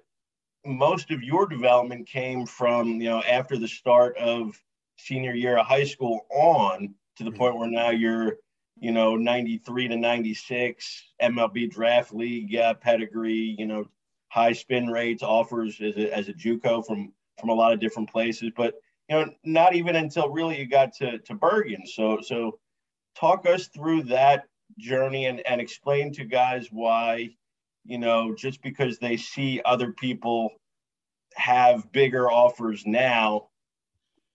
most 0.66 1.10
of 1.10 1.22
your 1.22 1.46
development 1.46 2.06
came 2.06 2.46
from, 2.46 3.00
you 3.00 3.08
know, 3.08 3.22
after 3.22 3.56
the 3.56 3.68
start 3.68 4.16
of 4.18 4.60
senior 4.98 5.34
year 5.34 5.58
of 5.58 5.66
high 5.66 5.84
school 5.84 6.26
on 6.30 6.94
to 7.16 7.24
the 7.24 7.30
mm-hmm. 7.30 7.38
point 7.38 7.58
where 7.58 7.70
now 7.70 7.90
you're 7.90 8.38
you 8.78 8.92
know, 8.92 9.16
93 9.16 9.88
to 9.88 9.96
96 9.96 11.04
MLB 11.22 11.70
draft 11.70 12.12
league 12.12 12.50
yeah, 12.50 12.72
pedigree, 12.74 13.56
you 13.58 13.66
know, 13.66 13.86
high 14.28 14.52
spin 14.52 14.88
rates, 14.88 15.22
offers 15.22 15.80
as 15.80 15.96
a, 15.96 16.14
as 16.14 16.28
a 16.28 16.34
JUCO 16.34 16.86
from, 16.86 17.12
from 17.40 17.48
a 17.48 17.54
lot 17.54 17.72
of 17.72 17.80
different 17.80 18.10
places, 18.10 18.50
but, 18.54 18.74
you 19.08 19.16
know, 19.16 19.32
not 19.44 19.74
even 19.74 19.96
until 19.96 20.28
really 20.28 20.58
you 20.58 20.66
got 20.66 20.92
to, 20.94 21.18
to 21.20 21.34
Bergen. 21.34 21.86
So, 21.86 22.20
so 22.20 22.58
talk 23.18 23.46
us 23.46 23.68
through 23.68 24.04
that 24.04 24.44
journey 24.78 25.26
and, 25.26 25.40
and 25.46 25.60
explain 25.60 26.12
to 26.14 26.24
guys 26.24 26.68
why, 26.70 27.30
you 27.86 27.98
know, 27.98 28.34
just 28.34 28.62
because 28.62 28.98
they 28.98 29.16
see 29.16 29.60
other 29.64 29.92
people 29.92 30.50
have 31.34 31.90
bigger 31.92 32.30
offers 32.30 32.84
now 32.86 33.48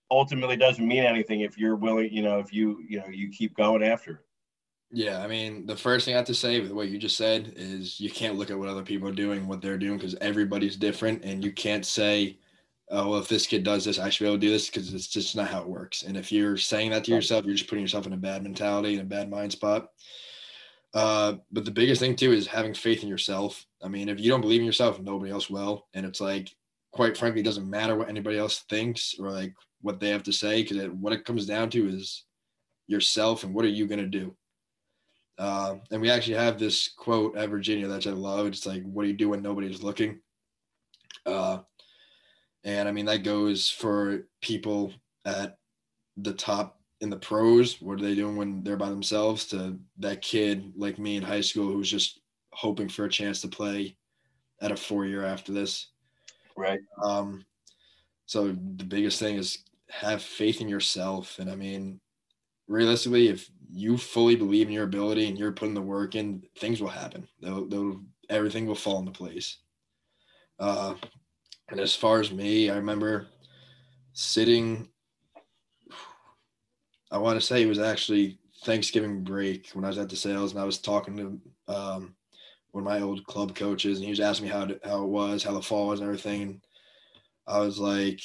ultimately 0.10 0.58
doesn't 0.58 0.88
mean 0.88 1.03
anything 1.03 1.41
if 1.41 1.58
you're 1.58 1.75
willing, 1.75 2.12
you 2.12 2.22
know, 2.22 2.39
if 2.39 2.53
you, 2.53 2.84
you 2.88 3.00
know, 3.00 3.08
you 3.08 3.29
keep 3.29 3.55
going 3.55 3.81
after 3.81 4.12
it. 4.12 4.20
Yeah, 4.93 5.24
I 5.24 5.27
mean, 5.27 5.65
the 5.65 5.75
first 5.75 6.05
thing 6.05 6.15
I 6.15 6.17
have 6.17 6.27
to 6.27 6.34
say 6.34 6.60
with 6.60 6.72
what 6.72 6.89
you 6.89 6.98
just 6.98 7.15
said 7.15 7.53
is 7.55 8.00
you 8.01 8.10
can't 8.10 8.36
look 8.36 8.51
at 8.51 8.60
what 8.60 8.67
other 8.67 8.84
people 8.84 9.08
are 9.08 9.13
doing, 9.13 9.48
what 9.48 9.62
they're 9.62 9.77
doing, 9.77 9.98
because 9.98 10.15
everybody's 10.20 10.75
different, 10.75 11.24
and 11.24 11.41
you 11.41 11.53
can't 11.53 11.86
say, 11.86 12.38
"Oh, 12.89 13.12
well, 13.12 13.20
if 13.20 13.29
this 13.29 13.48
kid 13.48 13.63
does 13.63 13.86
this, 13.86 14.00
I 14.00 14.10
should 14.10 14.25
be 14.25 14.27
able 14.27 14.36
to 14.36 14.46
do 14.46 14.51
this," 14.51 14.67
because 14.67 14.93
it's 14.93 15.08
just 15.08 15.34
not 15.34 15.48
how 15.48 15.62
it 15.62 15.70
works. 15.70 16.03
And 16.03 16.17
if 16.17 16.29
you're 16.29 16.58
saying 16.58 16.91
that 16.91 17.05
to 17.05 17.12
yourself, 17.12 17.46
you're 17.46 17.55
just 17.55 17.70
putting 17.70 17.84
yourself 17.84 18.05
in 18.05 18.12
a 18.12 18.17
bad 18.17 18.43
mentality 18.43 18.91
and 18.91 19.01
a 19.01 19.05
bad 19.05 19.29
mind 19.29 19.53
spot. 19.53 19.91
Uh, 20.94 21.36
but 21.52 21.66
the 21.66 21.72
biggest 21.72 22.02
thing 22.02 22.16
too 22.16 22.34
is 22.34 22.48
having 22.48 22.74
faith 22.74 23.04
in 23.04 23.10
yourself. 23.10 23.66
I 23.82 23.88
mean, 23.88 24.10
if 24.10 24.20
you 24.20 24.30
don't 24.30 24.42
believe 24.42 24.60
in 24.60 24.66
yourself, 24.66 25.00
nobody 25.00 25.32
else 25.32 25.50
will. 25.50 25.88
And 25.94 26.06
it's 26.06 26.22
like, 26.22 26.54
quite 26.92 27.18
frankly, 27.18 27.42
it 27.42 27.46
doesn't 27.46 27.70
matter 27.70 27.96
what 27.96 28.10
anybody 28.10 28.38
else 28.38 28.66
thinks 28.70 29.16
or 29.20 29.32
like 29.32 29.54
what 29.82 30.00
they 30.00 30.10
have 30.10 30.24
to 30.24 30.34
say, 30.34 30.62
because 30.62 30.90
what 30.90 31.14
it 31.14 31.26
comes 31.26 31.46
down 31.46 31.70
to 31.72 31.88
is 31.88 32.26
yourself 32.88 33.44
and 33.44 33.54
what 33.54 33.66
are 33.66 33.70
you 33.70 33.88
going 33.88 34.02
to 34.02 34.06
do 34.06 34.36
uh, 35.38 35.76
and 35.92 36.02
we 36.02 36.10
actually 36.10 36.36
have 36.36 36.60
this 36.60 36.90
quote 36.90 37.36
at 37.36 37.50
Virginia 37.50 37.88
that 37.88 38.06
I 38.06 38.12
love. 38.12 38.48
It's 38.48 38.66
like, 38.66 38.84
what 38.84 39.04
do 39.04 39.10
you 39.10 39.18
do 39.18 39.30
when 39.30 39.42
nobody's 39.42 39.82
looking? 39.82 40.20
Uh, 41.26 41.60
and 42.64 42.88
I 42.88 42.92
mean, 42.92 43.06
that 43.06 43.24
goes 43.24 43.70
for 43.70 44.28
people 44.42 44.94
at 45.26 45.58
the 46.18 46.34
top 46.34 46.80
in 47.01 47.10
the 47.10 47.17
pros. 47.17 47.81
What 47.81 48.00
are 48.00 48.03
they 48.03 48.15
doing 48.15 48.38
when 48.38 48.63
they're 48.63 48.77
by 48.77 48.89
themselves? 48.89 49.46
To 49.48 49.77
that 50.00 50.22
kid 50.22 50.72
like 50.75 50.98
me 50.98 51.17
in 51.17 51.24
high 51.24 51.41
school 51.41 51.72
who's 51.72 51.89
just 51.89 52.22
hoping 52.53 52.89
for 52.89 53.05
a 53.05 53.10
chance 53.10 53.41
to 53.41 53.48
play 53.48 53.98
at 54.62 54.72
a 54.72 54.77
four 54.77 55.05
year 55.05 55.25
after 55.25 55.51
this. 55.51 55.88
Right. 56.55 56.79
Um, 57.03 57.43
so 58.25 58.55
the 58.77 58.86
biggest 58.86 59.20
thing 59.20 59.36
is 59.36 59.60
have 59.89 60.22
faith 60.22 60.62
in 60.62 60.70
yourself. 60.70 61.39
And 61.39 61.50
I 61.50 61.55
mean, 61.55 62.00
realistically, 62.67 63.27
if 63.27 63.50
you 63.70 63.98
fully 63.98 64.36
believe 64.36 64.67
in 64.67 64.74
your 64.74 64.84
ability 64.84 65.27
and 65.27 65.38
you're 65.38 65.51
putting 65.51 65.74
the 65.74 65.81
work 65.81 66.15
in, 66.15 66.43
things 66.60 66.81
will 66.81 66.89
happen. 66.89 67.27
They'll, 67.41 67.67
they'll 67.67 68.01
everything 68.29 68.65
will 68.65 68.75
fall 68.75 69.00
into 69.00 69.12
place. 69.12 69.58
Uh, 70.60 70.93
and 71.70 71.79
as 71.79 71.96
far 71.96 72.20
as 72.20 72.31
me, 72.31 72.70
I 72.70 72.75
remember 72.75 73.27
sitting. 74.13 74.88
I 77.12 77.18
want 77.18 77.39
to 77.39 77.46
say 77.46 77.62
it 77.62 77.68
was 77.68 77.80
actually 77.80 78.39
Thanksgiving 78.63 79.24
break 79.24 79.70
when 79.74 79.84
I 79.84 79.89
was 79.89 79.98
at 79.98 80.08
DeSales 80.08 80.51
and 80.51 80.60
I 80.60 80.65
was 80.65 80.80
talking 80.80 81.18
to 81.18 81.74
um, 81.74 82.15
one 82.72 82.84
of 82.84 82.89
my 82.89 83.01
old 83.01 83.25
club 83.25 83.56
coaches 83.56 83.98
and 83.98 84.06
he 84.06 84.12
was 84.12 84.20
asking 84.20 84.48
me 84.48 84.53
how 84.53 84.65
to, 84.65 84.80
how 84.84 85.03
it 85.03 85.10
was, 85.10 85.44
how 85.44 85.53
the 85.53 85.62
fall 85.62 85.88
was, 85.88 86.00
and 86.00 86.08
everything. 86.08 86.41
And 86.44 86.62
I 87.48 87.60
was 87.60 87.80
like, 87.80 88.22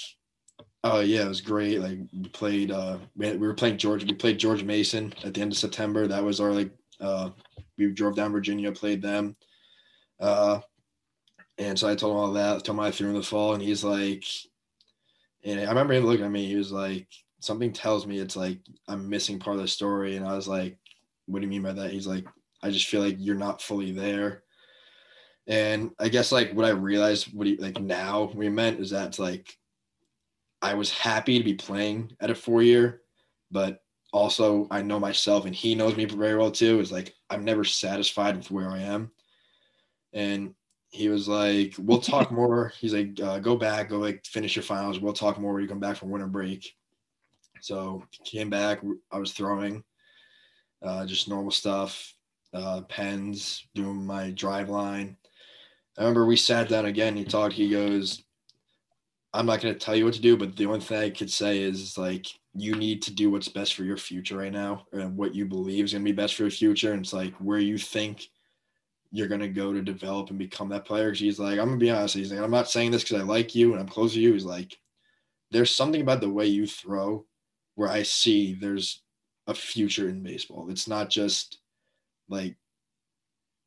Oh 0.88 1.00
yeah, 1.00 1.24
it 1.24 1.28
was 1.28 1.40
great. 1.40 1.80
Like 1.80 1.98
we 2.12 2.28
played, 2.28 2.70
uh, 2.70 2.98
we, 3.16 3.36
were 3.36 3.54
playing 3.54 3.76
George. 3.76 4.04
We 4.04 4.14
played 4.14 4.38
George 4.38 4.62
Mason 4.62 5.12
at 5.24 5.34
the 5.34 5.40
end 5.40 5.50
of 5.50 5.58
September. 5.58 6.06
That 6.06 6.22
was 6.22 6.40
our 6.40 6.52
like, 6.52 6.70
uh, 7.00 7.30
we 7.76 7.90
drove 7.90 8.14
down 8.14 8.30
Virginia, 8.30 8.70
played 8.70 9.02
them, 9.02 9.34
uh, 10.20 10.60
and 11.58 11.76
so 11.76 11.88
I 11.88 11.96
told 11.96 12.12
him 12.12 12.18
all 12.18 12.32
that. 12.34 12.64
Told 12.64 12.78
him 12.78 12.80
I 12.80 12.92
threw 12.92 13.08
in 13.08 13.16
the 13.16 13.22
fall, 13.22 13.54
and 13.54 13.62
he's 13.62 13.82
like, 13.82 14.24
and 15.44 15.58
I 15.58 15.64
remember 15.64 15.94
him 15.94 16.06
looking 16.06 16.24
at 16.24 16.30
me. 16.30 16.46
He 16.46 16.54
was 16.54 16.70
like, 16.70 17.08
something 17.40 17.72
tells 17.72 18.06
me 18.06 18.18
it's 18.18 18.36
like 18.36 18.58
I'm 18.88 19.08
missing 19.08 19.38
part 19.38 19.56
of 19.56 19.62
the 19.62 19.68
story. 19.68 20.16
And 20.16 20.26
I 20.26 20.34
was 20.34 20.48
like, 20.48 20.78
what 21.26 21.40
do 21.40 21.44
you 21.44 21.50
mean 21.50 21.62
by 21.62 21.72
that? 21.72 21.90
He's 21.90 22.06
like, 22.06 22.26
I 22.62 22.70
just 22.70 22.88
feel 22.88 23.02
like 23.02 23.16
you're 23.18 23.34
not 23.34 23.62
fully 23.62 23.92
there. 23.92 24.42
And 25.46 25.92
I 25.98 26.08
guess 26.08 26.32
like 26.32 26.52
what 26.52 26.64
I 26.64 26.70
realized 26.70 27.32
what 27.32 27.46
he 27.46 27.56
like 27.56 27.80
now 27.80 28.32
we 28.34 28.48
meant 28.48 28.80
is 28.80 28.90
that 28.90 29.18
like 29.18 29.56
I 30.60 30.74
was 30.74 30.90
happy 30.90 31.38
to 31.38 31.44
be 31.44 31.54
playing 31.54 32.12
at 32.20 32.30
a 32.30 32.34
four 32.34 32.62
year, 32.62 33.02
but 33.50 33.80
also 34.12 34.66
I 34.70 34.82
know 34.82 34.98
myself 34.98 35.44
and 35.44 35.54
he 35.54 35.74
knows 35.74 35.96
me 35.96 36.04
very 36.06 36.36
well 36.36 36.50
too. 36.50 36.80
Is 36.80 36.90
like 36.90 37.14
I'm 37.30 37.44
never 37.44 37.64
satisfied 37.64 38.36
with 38.36 38.50
where 38.50 38.70
I 38.70 38.80
am. 38.80 39.12
And 40.12 40.54
he 40.88 41.08
was 41.08 41.28
like, 41.28 41.74
"We'll 41.78 42.00
talk 42.00 42.32
more." 42.32 42.72
He's 42.80 42.94
like, 42.94 43.20
uh, 43.20 43.38
"Go 43.38 43.56
back, 43.56 43.90
go 43.90 43.98
like 43.98 44.24
finish 44.24 44.56
your 44.56 44.62
finals. 44.62 44.98
We'll 44.98 45.12
talk 45.12 45.38
more 45.38 45.52
when 45.52 45.62
you 45.62 45.68
come 45.68 45.80
back 45.80 45.96
from 45.96 46.10
winter 46.10 46.26
break." 46.26 46.74
So 47.60 48.02
came 48.24 48.50
back. 48.50 48.80
I 49.10 49.18
was 49.18 49.32
throwing, 49.32 49.82
uh, 50.82 51.06
just 51.06 51.28
normal 51.28 51.50
stuff, 51.50 52.14
uh, 52.54 52.82
pens, 52.82 53.66
doing 53.74 54.04
my 54.04 54.32
Driveline. 54.32 55.16
I 55.98 56.02
remember 56.02 56.26
we 56.26 56.36
sat 56.36 56.68
down 56.68 56.86
again. 56.86 57.16
He 57.16 57.24
talked. 57.24 57.54
He 57.54 57.70
goes, 57.70 58.22
"I'm 59.32 59.46
not 59.46 59.60
going 59.60 59.74
to 59.74 59.80
tell 59.80 59.96
you 59.96 60.04
what 60.04 60.14
to 60.14 60.20
do, 60.20 60.36
but 60.36 60.56
the 60.56 60.66
only 60.66 60.80
thing 60.80 60.98
I 60.98 61.10
could 61.10 61.30
say 61.30 61.60
is 61.60 61.96
like 61.96 62.26
you 62.54 62.74
need 62.74 63.02
to 63.02 63.14
do 63.14 63.30
what's 63.30 63.48
best 63.48 63.74
for 63.74 63.84
your 63.84 63.96
future 63.96 64.38
right 64.38 64.52
now, 64.52 64.86
and 64.92 65.16
what 65.16 65.34
you 65.34 65.46
believe 65.46 65.84
is 65.84 65.92
going 65.92 66.04
to 66.04 66.10
be 66.10 66.16
best 66.16 66.34
for 66.34 66.42
your 66.42 66.50
future. 66.50 66.92
And 66.92 67.00
it's 67.02 67.12
like 67.12 67.34
where 67.34 67.58
you 67.58 67.78
think." 67.78 68.28
you're 69.12 69.28
gonna 69.28 69.48
go 69.48 69.72
to 69.72 69.80
develop 69.82 70.30
and 70.30 70.38
become 70.38 70.68
that 70.68 70.84
player. 70.84 71.12
He's 71.12 71.38
like, 71.38 71.58
I'm 71.58 71.68
gonna 71.68 71.78
be 71.78 71.90
honest. 71.90 72.14
He's 72.14 72.32
like, 72.32 72.40
I'm 72.40 72.50
not 72.50 72.68
saying 72.68 72.90
this 72.90 73.02
because 73.02 73.20
I 73.20 73.24
like 73.24 73.54
you 73.54 73.72
and 73.72 73.80
I'm 73.80 73.88
close 73.88 74.12
to 74.14 74.20
you. 74.20 74.32
He's 74.32 74.44
like, 74.44 74.76
there's 75.50 75.74
something 75.74 76.00
about 76.00 76.20
the 76.20 76.28
way 76.30 76.46
you 76.46 76.66
throw 76.66 77.24
where 77.76 77.88
I 77.88 78.02
see 78.02 78.54
there's 78.54 79.02
a 79.46 79.54
future 79.54 80.08
in 80.08 80.22
baseball. 80.22 80.68
It's 80.70 80.88
not 80.88 81.08
just 81.08 81.58
like 82.28 82.56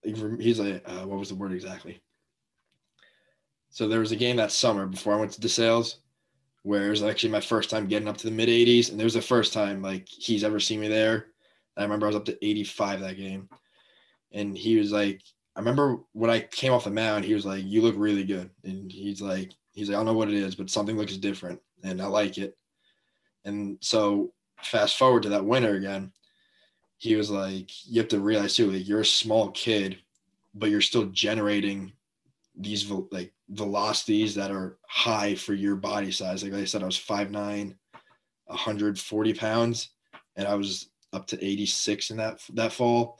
he's 0.04 0.60
like, 0.60 0.84
uh, 0.86 1.06
what 1.06 1.20
was 1.20 1.30
the 1.30 1.36
word 1.36 1.54
exactly? 1.54 2.02
So 3.70 3.88
there 3.88 4.00
was 4.00 4.12
a 4.12 4.18
game 4.18 4.36
that 4.38 4.52
summer 4.52 4.86
before 4.88 5.14
I 5.14 5.20
went 5.20 5.32
to 5.34 5.42
DeSales 5.42 5.98
where 6.64 6.88
it 6.88 6.90
was 6.90 7.04
actually 7.04 7.32
my 7.32 7.40
first 7.40 7.70
time 7.70 7.88
getting 7.88 8.08
up 8.08 8.18
to 8.18 8.26
the 8.28 8.36
mid 8.36 8.50
80s, 8.50 8.92
and 8.92 9.00
it 9.00 9.04
was 9.04 9.14
the 9.14 9.22
first 9.22 9.54
time 9.54 9.82
like 9.82 10.08
he's 10.08 10.44
ever 10.44 10.60
seen 10.60 10.82
me 10.82 10.88
there. 10.88 11.28
I 11.78 11.84
remember 11.84 12.06
I 12.06 12.10
was 12.10 12.16
up 12.18 12.26
to 12.26 12.46
85 12.46 13.00
that 13.02 13.18
game, 13.18 13.48
and 14.34 14.58
he 14.58 14.78
was 14.78 14.92
like, 14.92 15.22
I 15.56 15.60
remember 15.60 16.00
when 16.14 16.30
I 16.30 16.42
came 16.42 16.74
off 16.74 16.84
the 16.84 16.92
mound, 16.92 17.26
he 17.26 17.34
was 17.34 17.46
like, 17.46 17.64
"You 17.66 17.82
look 17.82 17.96
really 17.98 18.24
good," 18.24 18.50
and 18.64 18.92
he's 18.92 19.22
like, 19.22 19.52
"He's 19.74 19.90
like, 19.90 19.96
I 19.96 20.00
don't 20.00 20.06
know 20.06 20.14
what 20.14 20.30
it 20.30 20.36
is, 20.36 20.56
but 20.56 20.70
something 20.70 20.98
looks 20.98 21.18
different, 21.18 21.60
and 21.84 22.02
I 22.02 22.08
like 22.08 22.38
it." 22.38 22.58
And 23.46 23.78
so, 23.82 24.34
fast 24.62 24.98
forward 24.98 25.24
to 25.24 25.30
that 25.30 25.46
winter 25.46 25.76
again, 25.76 26.12
he 26.98 27.16
was 27.16 27.30
like, 27.30 27.70
"You 27.86 28.02
have 28.02 28.10
to 28.10 28.20
realize 28.20 28.56
too, 28.56 28.72
like 28.72 28.88
you're 28.88 29.02
a 29.02 29.06
small 29.06 29.52
kid, 29.52 30.00
but 30.54 30.70
you're 30.70 30.82
still 30.82 31.06
generating 31.06 31.94
these 32.56 32.90
like 33.12 33.34
velocities 33.50 34.36
that 34.36 34.52
are 34.52 34.78
high 34.88 35.36
for 35.36 35.54
your 35.54 35.76
body 35.76 36.12
size. 36.12 36.44
Like 36.44 36.54
I 36.54 36.66
said, 36.66 36.84
I 36.84 36.88
was 36.88 36.98
5'9", 36.98 37.76
140 38.46 39.34
pounds, 39.34 39.92
and 40.36 40.48
I 40.48 40.56
was 40.56 40.90
up 41.14 41.26
to 41.28 41.44
86 41.44 42.12
in 42.12 42.18
that 42.18 42.42
that 42.54 42.74
fall 42.74 43.20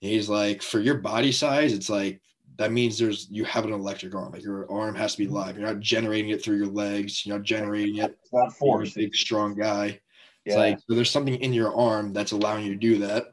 he's 0.00 0.28
like, 0.28 0.62
for 0.62 0.80
your 0.80 0.96
body 0.96 1.32
size, 1.32 1.72
it's 1.72 1.90
like 1.90 2.20
that 2.58 2.72
means 2.72 2.98
there's 2.98 3.28
you 3.30 3.44
have 3.44 3.64
an 3.64 3.72
electric 3.72 4.14
arm. 4.14 4.32
Like 4.32 4.42
your 4.42 4.70
arm 4.70 4.94
has 4.94 5.12
to 5.12 5.18
be 5.18 5.28
live. 5.28 5.56
You're 5.56 5.66
not 5.66 5.80
generating 5.80 6.30
it 6.30 6.42
through 6.42 6.56
your 6.56 6.66
legs. 6.66 7.24
You're 7.24 7.38
not 7.38 7.44
generating 7.44 7.96
it. 7.96 8.18
It's 8.22 8.32
not 8.32 8.52
force. 8.52 8.94
Big 8.94 9.14
strong 9.14 9.54
guy. 9.54 10.00
It's 10.44 10.54
yeah. 10.54 10.58
like 10.58 10.78
so 10.78 10.94
there's 10.94 11.10
something 11.10 11.34
in 11.36 11.52
your 11.52 11.74
arm 11.74 12.12
that's 12.12 12.32
allowing 12.32 12.64
you 12.64 12.72
to 12.72 12.78
do 12.78 12.98
that. 12.98 13.26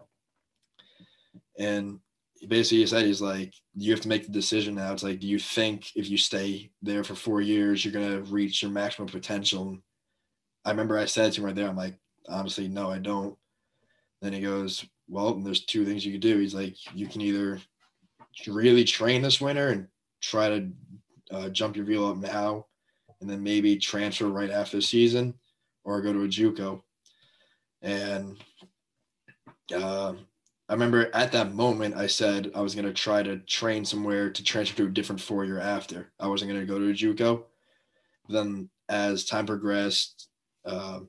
And 1.60 2.00
basically 2.48 2.80
he 2.80 2.88
said 2.88 3.06
he's 3.06 3.22
like, 3.22 3.54
you 3.76 3.92
have 3.92 4.02
to 4.02 4.08
make 4.08 4.26
the 4.26 4.32
decision 4.32 4.76
now. 4.76 4.94
It's 4.94 5.04
like, 5.04 5.20
do 5.20 5.28
you 5.28 5.40
think 5.40 5.92
if 5.96 6.10
you 6.10 6.18
stay 6.18 6.72
there 6.82 7.04
for 7.04 7.16
four 7.16 7.42
years, 7.42 7.84
you're 7.84 7.94
gonna 7.94 8.22
reach 8.22 8.62
your 8.62 8.72
maximum 8.72 9.08
potential? 9.08 9.78
I 10.66 10.72
remember 10.72 10.98
I 10.98 11.06
said 11.06 11.34
to 11.34 11.42
him 11.42 11.46
right 11.46 11.56
there, 11.56 11.68
I'm 11.68 11.78
like, 11.78 11.96
honestly, 12.28 12.68
no, 12.68 12.92
I 12.92 13.00
don't. 13.00 13.38
Then 14.22 14.34
he 14.34 14.42
goes, 14.42 14.86
well, 15.08 15.34
there's 15.36 15.66
two 15.66 15.86
things 15.86 16.06
you 16.06 16.12
could 16.12 16.22
do. 16.22 16.38
He's 16.38 16.56
like, 16.56 16.76
you 16.94 17.08
can 17.08 17.22
either 17.22 17.60
really 18.46 18.84
train 18.84 19.22
this 19.22 19.42
winter 19.42 19.70
and 19.70 19.88
try 20.22 20.50
to 20.50 20.70
uh, 21.32 21.50
jump 21.50 21.76
your 21.76 21.86
velo 21.86 22.12
up 22.12 22.18
now, 22.18 22.66
and 23.22 23.30
then 23.30 23.42
maybe 23.42 23.78
transfer 23.78 24.28
right 24.28 24.52
after 24.52 24.78
the 24.78 24.82
season, 24.84 25.34
or 25.84 26.02
go 26.02 26.14
to 26.14 26.24
a 26.24 26.28
JUCO. 26.28 26.82
And 27.82 28.38
uh, 29.74 30.14
I 30.70 30.74
remember 30.74 31.10
at 31.14 31.32
that 31.32 31.54
moment, 31.54 31.96
I 31.96 32.08
said 32.08 32.52
I 32.54 32.62
was 32.62 32.76
going 32.76 32.86
to 32.86 32.94
try 32.94 33.24
to 33.24 33.38
train 33.40 33.86
somewhere 33.86 34.30
to 34.30 34.44
transfer 34.44 34.78
to 34.78 34.86
a 34.86 34.90
different 34.92 35.22
four 35.22 35.46
year 35.46 35.60
after. 35.60 36.12
I 36.20 36.28
wasn't 36.28 36.52
going 36.52 36.62
to 36.62 36.68
go 36.68 36.80
to 36.80 36.90
a 36.90 36.94
JUCO. 36.94 37.44
Then 38.30 38.70
as 38.90 39.26
time 39.26 39.46
progressed, 39.46 40.28
uh, 40.66 41.00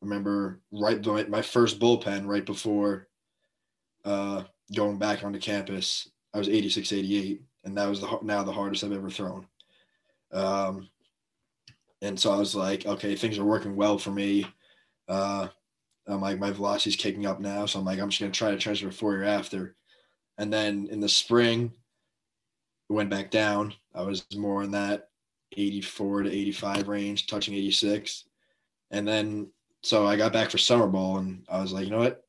remember 0.00 0.60
right 0.72 1.28
my 1.28 1.42
first 1.42 1.78
bullpen 1.78 2.26
right 2.26 2.46
before 2.46 3.08
uh, 4.04 4.44
going 4.74 4.98
back 4.98 5.24
onto 5.24 5.38
campus. 5.38 6.08
I 6.34 6.38
was 6.38 6.48
86, 6.48 6.92
88, 6.92 7.42
and 7.64 7.76
that 7.76 7.88
was 7.88 8.00
the 8.00 8.18
now 8.22 8.42
the 8.42 8.52
hardest 8.52 8.84
I've 8.84 8.92
ever 8.92 9.10
thrown. 9.10 9.46
Um, 10.32 10.88
and 12.02 12.18
so 12.18 12.32
I 12.32 12.38
was 12.38 12.54
like, 12.54 12.86
okay, 12.86 13.14
things 13.16 13.38
are 13.38 13.44
working 13.44 13.76
well 13.76 13.98
for 13.98 14.10
me. 14.10 14.46
Uh, 15.08 15.48
I'm 16.06 16.20
like, 16.20 16.38
my 16.38 16.50
velocity's 16.50 16.96
kicking 16.96 17.26
up 17.26 17.40
now, 17.40 17.66
so 17.66 17.78
I'm 17.78 17.84
like, 17.84 17.98
I'm 17.98 18.08
just 18.08 18.20
gonna 18.20 18.32
try 18.32 18.50
to 18.50 18.58
transfer 18.58 18.90
four 18.90 19.12
year 19.12 19.24
after. 19.24 19.74
And 20.38 20.52
then 20.52 20.88
in 20.90 21.00
the 21.00 21.08
spring, 21.08 21.72
it 22.88 22.92
went 22.92 23.10
back 23.10 23.30
down. 23.30 23.74
I 23.94 24.02
was 24.02 24.24
more 24.34 24.62
in 24.62 24.70
that 24.72 25.08
84 25.52 26.24
to 26.24 26.32
85 26.32 26.88
range, 26.88 27.26
touching 27.26 27.54
86. 27.54 28.24
And 28.90 29.06
then 29.06 29.50
so 29.82 30.06
I 30.06 30.16
got 30.16 30.32
back 30.32 30.50
for 30.50 30.58
summer 30.58 30.86
ball, 30.86 31.18
and 31.18 31.44
I 31.48 31.60
was 31.60 31.72
like, 31.72 31.84
you 31.84 31.90
know 31.90 31.98
what? 31.98 32.24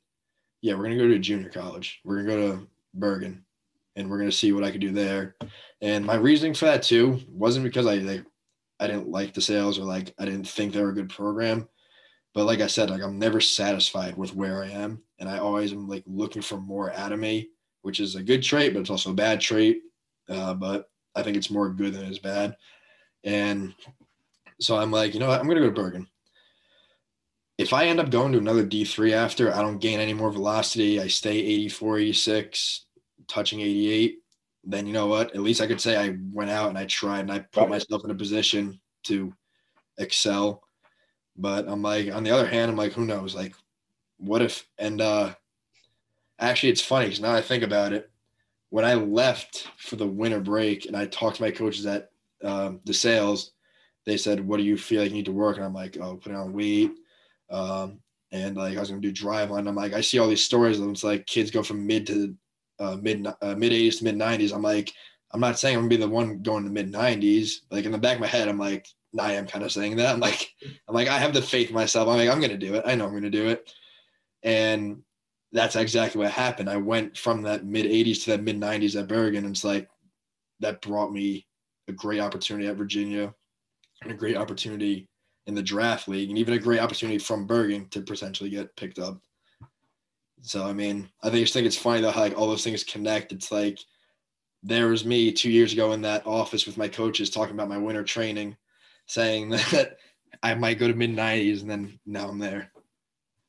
yeah, 0.61 0.75
we're 0.75 0.83
gonna 0.83 0.97
go 0.97 1.07
to 1.07 1.19
junior 1.19 1.49
college. 1.49 1.99
We're 2.03 2.17
gonna 2.17 2.29
go 2.29 2.51
to 2.51 2.67
Bergen, 2.93 3.43
and 3.95 4.09
we're 4.09 4.17
gonna 4.17 4.31
see 4.31 4.51
what 4.51 4.63
I 4.63 4.71
could 4.71 4.81
do 4.81 4.91
there. 4.91 5.35
And 5.81 6.05
my 6.05 6.15
reasoning 6.15 6.53
for 6.53 6.65
that 6.65 6.83
too 6.83 7.19
wasn't 7.29 7.65
because 7.65 7.87
I 7.87 7.95
like 7.95 8.25
I 8.79 8.87
didn't 8.87 9.09
like 9.09 9.33
DeSales 9.33 9.77
or 9.77 9.83
like 9.83 10.13
I 10.19 10.25
didn't 10.25 10.47
think 10.47 10.73
they 10.73 10.81
were 10.81 10.89
a 10.89 10.95
good 10.95 11.09
program, 11.09 11.67
but 12.33 12.45
like 12.45 12.61
I 12.61 12.67
said, 12.67 12.89
like 12.89 13.01
I'm 13.01 13.19
never 13.19 13.41
satisfied 13.41 14.17
with 14.17 14.35
where 14.35 14.63
I 14.63 14.69
am, 14.69 15.01
and 15.19 15.29
I 15.29 15.39
always 15.39 15.71
am 15.71 15.87
like 15.87 16.03
looking 16.05 16.41
for 16.41 16.57
more 16.57 16.91
out 16.93 17.11
of 17.11 17.19
me, 17.19 17.49
which 17.81 17.99
is 17.99 18.15
a 18.15 18.23
good 18.23 18.43
trait, 18.43 18.73
but 18.73 18.79
it's 18.79 18.89
also 18.89 19.11
a 19.11 19.15
bad 19.15 19.41
trait. 19.41 19.81
Uh, 20.29 20.53
but 20.53 20.89
I 21.15 21.23
think 21.23 21.37
it's 21.37 21.51
more 21.51 21.69
good 21.69 21.93
than 21.93 22.05
it 22.05 22.11
is 22.11 22.19
bad. 22.19 22.55
And 23.23 23.73
so 24.59 24.77
I'm 24.77 24.91
like, 24.91 25.13
you 25.13 25.19
know 25.19 25.27
what? 25.27 25.39
I'm 25.39 25.47
gonna 25.47 25.59
go 25.59 25.67
to 25.67 25.71
Bergen 25.71 26.07
if 27.61 27.73
I 27.73 27.85
end 27.85 27.99
up 27.99 28.09
going 28.09 28.31
to 28.31 28.39
another 28.39 28.65
D3 28.65 29.11
after, 29.11 29.53
I 29.53 29.61
don't 29.61 29.77
gain 29.77 29.99
any 29.99 30.13
more 30.13 30.31
velocity. 30.31 30.99
I 30.99 31.07
stay 31.07 31.37
84, 31.37 31.99
86, 31.99 32.85
touching 33.31 33.61
88. 33.61 34.19
Then 34.63 34.85
you 34.85 34.93
know 34.93 35.07
what? 35.07 35.33
At 35.33 35.41
least 35.41 35.61
I 35.61 35.67
could 35.67 35.81
say 35.81 35.97
I 35.97 36.17
went 36.31 36.51
out 36.51 36.69
and 36.69 36.77
I 36.77 36.85
tried 36.85 37.21
and 37.21 37.31
I 37.31 37.39
put 37.39 37.69
myself 37.69 38.03
in 38.03 38.11
a 38.11 38.15
position 38.15 38.79
to 39.03 39.33
excel. 39.97 40.63
But 41.37 41.67
I'm 41.67 41.81
like, 41.81 42.13
on 42.13 42.23
the 42.23 42.31
other 42.31 42.47
hand, 42.47 42.69
I'm 42.69 42.77
like, 42.77 42.93
who 42.93 43.05
knows? 43.05 43.33
Like, 43.33 43.55
what 44.17 44.41
if? 44.41 44.67
And 44.77 45.01
uh, 45.01 45.33
actually, 46.39 46.69
it's 46.69 46.81
funny 46.81 47.05
because 47.05 47.21
now 47.21 47.33
I 47.33 47.41
think 47.41 47.63
about 47.63 47.93
it. 47.93 48.11
When 48.69 48.85
I 48.85 48.93
left 48.93 49.67
for 49.77 49.95
the 49.95 50.07
winter 50.07 50.39
break 50.39 50.85
and 50.85 50.95
I 50.95 51.05
talked 51.05 51.37
to 51.37 51.41
my 51.41 51.51
coaches 51.51 51.85
at 51.85 52.11
um, 52.43 52.81
sales, 52.91 53.53
they 54.05 54.17
said, 54.17 54.45
"What 54.45 54.57
do 54.57 54.63
you 54.63 54.77
feel 54.77 55.01
like 55.01 55.11
you 55.11 55.17
need 55.17 55.25
to 55.25 55.31
work?" 55.31 55.57
And 55.57 55.65
I'm 55.65 55.73
like, 55.73 55.97
"Oh, 55.99 56.15
put 56.15 56.33
on 56.33 56.53
weight." 56.53 56.91
Um, 57.49 57.99
and 58.31 58.55
like 58.55 58.77
I 58.77 58.79
was 58.79 58.89
gonna 58.89 59.01
do 59.01 59.11
driveline. 59.11 59.67
I'm 59.67 59.75
like, 59.75 59.93
I 59.93 60.01
see 60.01 60.19
all 60.19 60.27
these 60.27 60.45
stories 60.45 60.77
of 60.77 60.83
them. 60.83 60.91
It's 60.91 61.03
like 61.03 61.25
kids 61.25 61.51
go 61.51 61.63
from 61.63 61.85
mid 61.85 62.07
to 62.07 62.35
uh, 62.81 62.97
mid 63.01 63.25
uh, 63.27 63.55
mid 63.55 63.71
80s 63.71 63.99
to 63.99 64.03
mid 64.05 64.15
90s. 64.15 64.53
I'm 64.53 64.61
like, 64.61 64.91
I'm 65.31 65.39
not 65.39 65.59
saying 65.59 65.75
I'm 65.75 65.83
gonna 65.83 65.89
be 65.89 65.97
the 65.97 66.09
one 66.09 66.41
going 66.41 66.63
to 66.63 66.69
mid 66.69 66.91
90s. 66.91 67.61
Like 67.69 67.85
in 67.85 67.91
the 67.91 67.97
back 67.97 68.15
of 68.15 68.21
my 68.21 68.27
head, 68.27 68.47
I'm 68.47 68.57
like, 68.57 68.87
I 69.17 69.33
am 69.33 69.47
kind 69.47 69.63
of 69.63 69.71
saying 69.71 69.97
that. 69.97 70.07
I'm 70.13 70.19
like, 70.19 70.53
I'm 70.87 70.95
like, 70.95 71.07
I 71.07 71.17
have 71.17 71.33
the 71.33 71.41
faith 71.41 71.69
in 71.69 71.75
myself. 71.75 72.07
I'm 72.07 72.17
like, 72.17 72.29
I'm 72.29 72.41
gonna 72.41 72.57
do 72.57 72.75
it. 72.75 72.83
I 72.85 72.95
know 72.95 73.05
I'm 73.05 73.13
gonna 73.13 73.29
do 73.29 73.47
it. 73.47 73.71
And 74.43 75.03
that's 75.51 75.75
exactly 75.75 76.19
what 76.19 76.31
happened. 76.31 76.69
I 76.69 76.77
went 76.77 77.17
from 77.17 77.43
that 77.43 77.65
mid 77.65 77.85
80s 77.85 78.23
to 78.23 78.31
that 78.31 78.43
mid 78.43 78.59
90s 78.59 78.99
at 78.99 79.07
Bergen. 79.07 79.45
And 79.45 79.55
it's 79.55 79.63
like 79.63 79.89
that 80.59 80.81
brought 80.81 81.11
me 81.11 81.45
a 81.87 81.91
great 81.91 82.19
opportunity 82.19 82.67
at 82.67 82.77
Virginia 82.77 83.33
and 84.01 84.11
a 84.11 84.15
great 84.15 84.37
opportunity 84.37 85.07
in 85.47 85.55
the 85.55 85.61
draft 85.61 86.07
league 86.07 86.29
and 86.29 86.37
even 86.37 86.53
a 86.53 86.59
great 86.59 86.79
opportunity 86.79 87.17
from 87.17 87.47
Bergen 87.47 87.87
to 87.89 88.01
potentially 88.01 88.49
get 88.49 88.75
picked 88.75 88.99
up. 88.99 89.19
So 90.41 90.65
I 90.65 90.73
mean, 90.73 91.09
I 91.23 91.29
think 91.29 91.41
just 91.41 91.53
think 91.53 91.67
it's 91.67 91.77
funny 91.77 92.01
though 92.01 92.11
how 92.11 92.21
like 92.21 92.37
all 92.37 92.47
those 92.47 92.63
things 92.63 92.83
connect. 92.83 93.31
It's 93.31 93.51
like 93.51 93.79
there 94.63 94.87
was 94.87 95.05
me 95.05 95.31
two 95.31 95.51
years 95.51 95.73
ago 95.73 95.91
in 95.93 96.01
that 96.01 96.25
office 96.25 96.65
with 96.65 96.77
my 96.77 96.87
coaches 96.87 97.29
talking 97.29 97.53
about 97.53 97.69
my 97.69 97.77
winter 97.77 98.03
training, 98.03 98.57
saying 99.05 99.49
that 99.71 99.97
I 100.43 100.55
might 100.55 100.79
go 100.79 100.87
to 100.87 100.93
mid 100.93 101.11
90s, 101.11 101.61
and 101.61 101.69
then 101.69 101.99
now 102.05 102.27
I'm 102.27 102.39
there. 102.39 102.71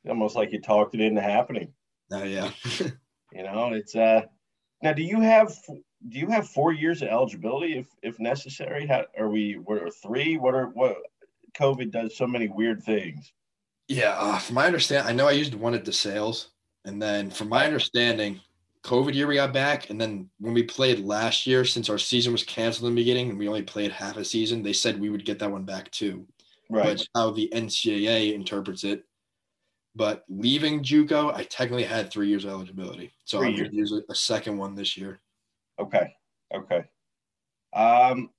Almost 0.09 0.37
like 0.37 0.53
you 0.53 0.61
talked 0.61 0.95
it 0.95 1.01
into 1.01 1.21
happening. 1.21 1.73
Oh 2.11 2.25
yeah. 2.25 2.51
you 3.33 3.43
know, 3.43 3.73
it's 3.73 3.97
uh. 3.97 4.23
Now, 4.83 4.93
do 4.93 5.03
you 5.03 5.21
have 5.21 5.57
do 6.09 6.19
you 6.19 6.27
have 6.27 6.49
four 6.49 6.73
years 6.73 7.03
of 7.03 7.09
eligibility 7.09 7.79
if 7.79 7.87
if 8.03 8.19
necessary? 8.19 8.87
How 8.87 9.05
are 9.19 9.29
we? 9.29 9.55
What 9.55 9.81
are 9.81 9.91
three? 9.91 10.37
What 10.37 10.55
are 10.55 10.67
what? 10.67 10.97
COVID 11.55 11.91
does 11.91 12.17
so 12.17 12.27
many 12.27 12.49
weird 12.49 12.83
things. 12.83 13.33
Yeah, 13.89 14.17
uh, 14.19 14.39
from 14.39 14.55
my 14.55 14.67
understanding, 14.67 15.09
I 15.09 15.13
know 15.13 15.29
I 15.29 15.33
used 15.33 15.55
one 15.55 15.75
at 15.75 15.85
DeSales, 15.85 16.47
and 16.85 17.01
then 17.01 17.31
from 17.31 17.49
my 17.49 17.65
understanding, 17.65 18.41
COVID 18.83 19.15
year 19.15 19.27
we 19.27 19.37
got 19.37 19.53
back, 19.53 19.91
and 19.91 20.01
then 20.01 20.29
when 20.41 20.55
we 20.55 20.65
played 20.65 20.99
last 20.99 21.47
year, 21.47 21.65
since 21.65 21.89
our 21.89 21.99
season 21.99 22.33
was 22.33 22.43
canceled 22.43 22.89
in 22.89 22.95
the 22.95 23.01
beginning 23.01 23.31
and 23.31 23.39
we 23.39 23.47
only 23.47 23.63
played 23.63 23.93
half 23.93 24.17
a 24.17 24.25
season, 24.25 24.63
they 24.63 24.73
said 24.73 25.01
we 25.01 25.11
would 25.11 25.25
get 25.25 25.39
that 25.39 25.51
one 25.51 25.65
back 25.65 25.91
too. 25.93 26.27
Right. 26.69 27.01
How 27.15 27.31
the 27.31 27.49
NCAA 27.53 28.35
interprets 28.35 28.83
it. 28.83 29.05
But 29.95 30.25
leaving 30.29 30.83
JUCO, 30.83 31.35
I 31.35 31.45
technically 31.45 31.85
had 31.85 32.11
three 32.11 32.29
years 32.29 32.45
of 32.45 32.51
eligibility, 32.51 33.13
so 33.25 33.39
Three 33.39 33.49
I'm 33.49 33.57
going 33.57 33.71
to 33.71 33.77
use 33.77 33.93
a, 33.93 34.01
a 34.11 34.15
second 34.15 34.57
one 34.57 34.75
this 34.75 34.97
year. 34.97 35.21
Okay. 35.79 36.15
Okay. 36.55 36.85
Um. 37.75 38.31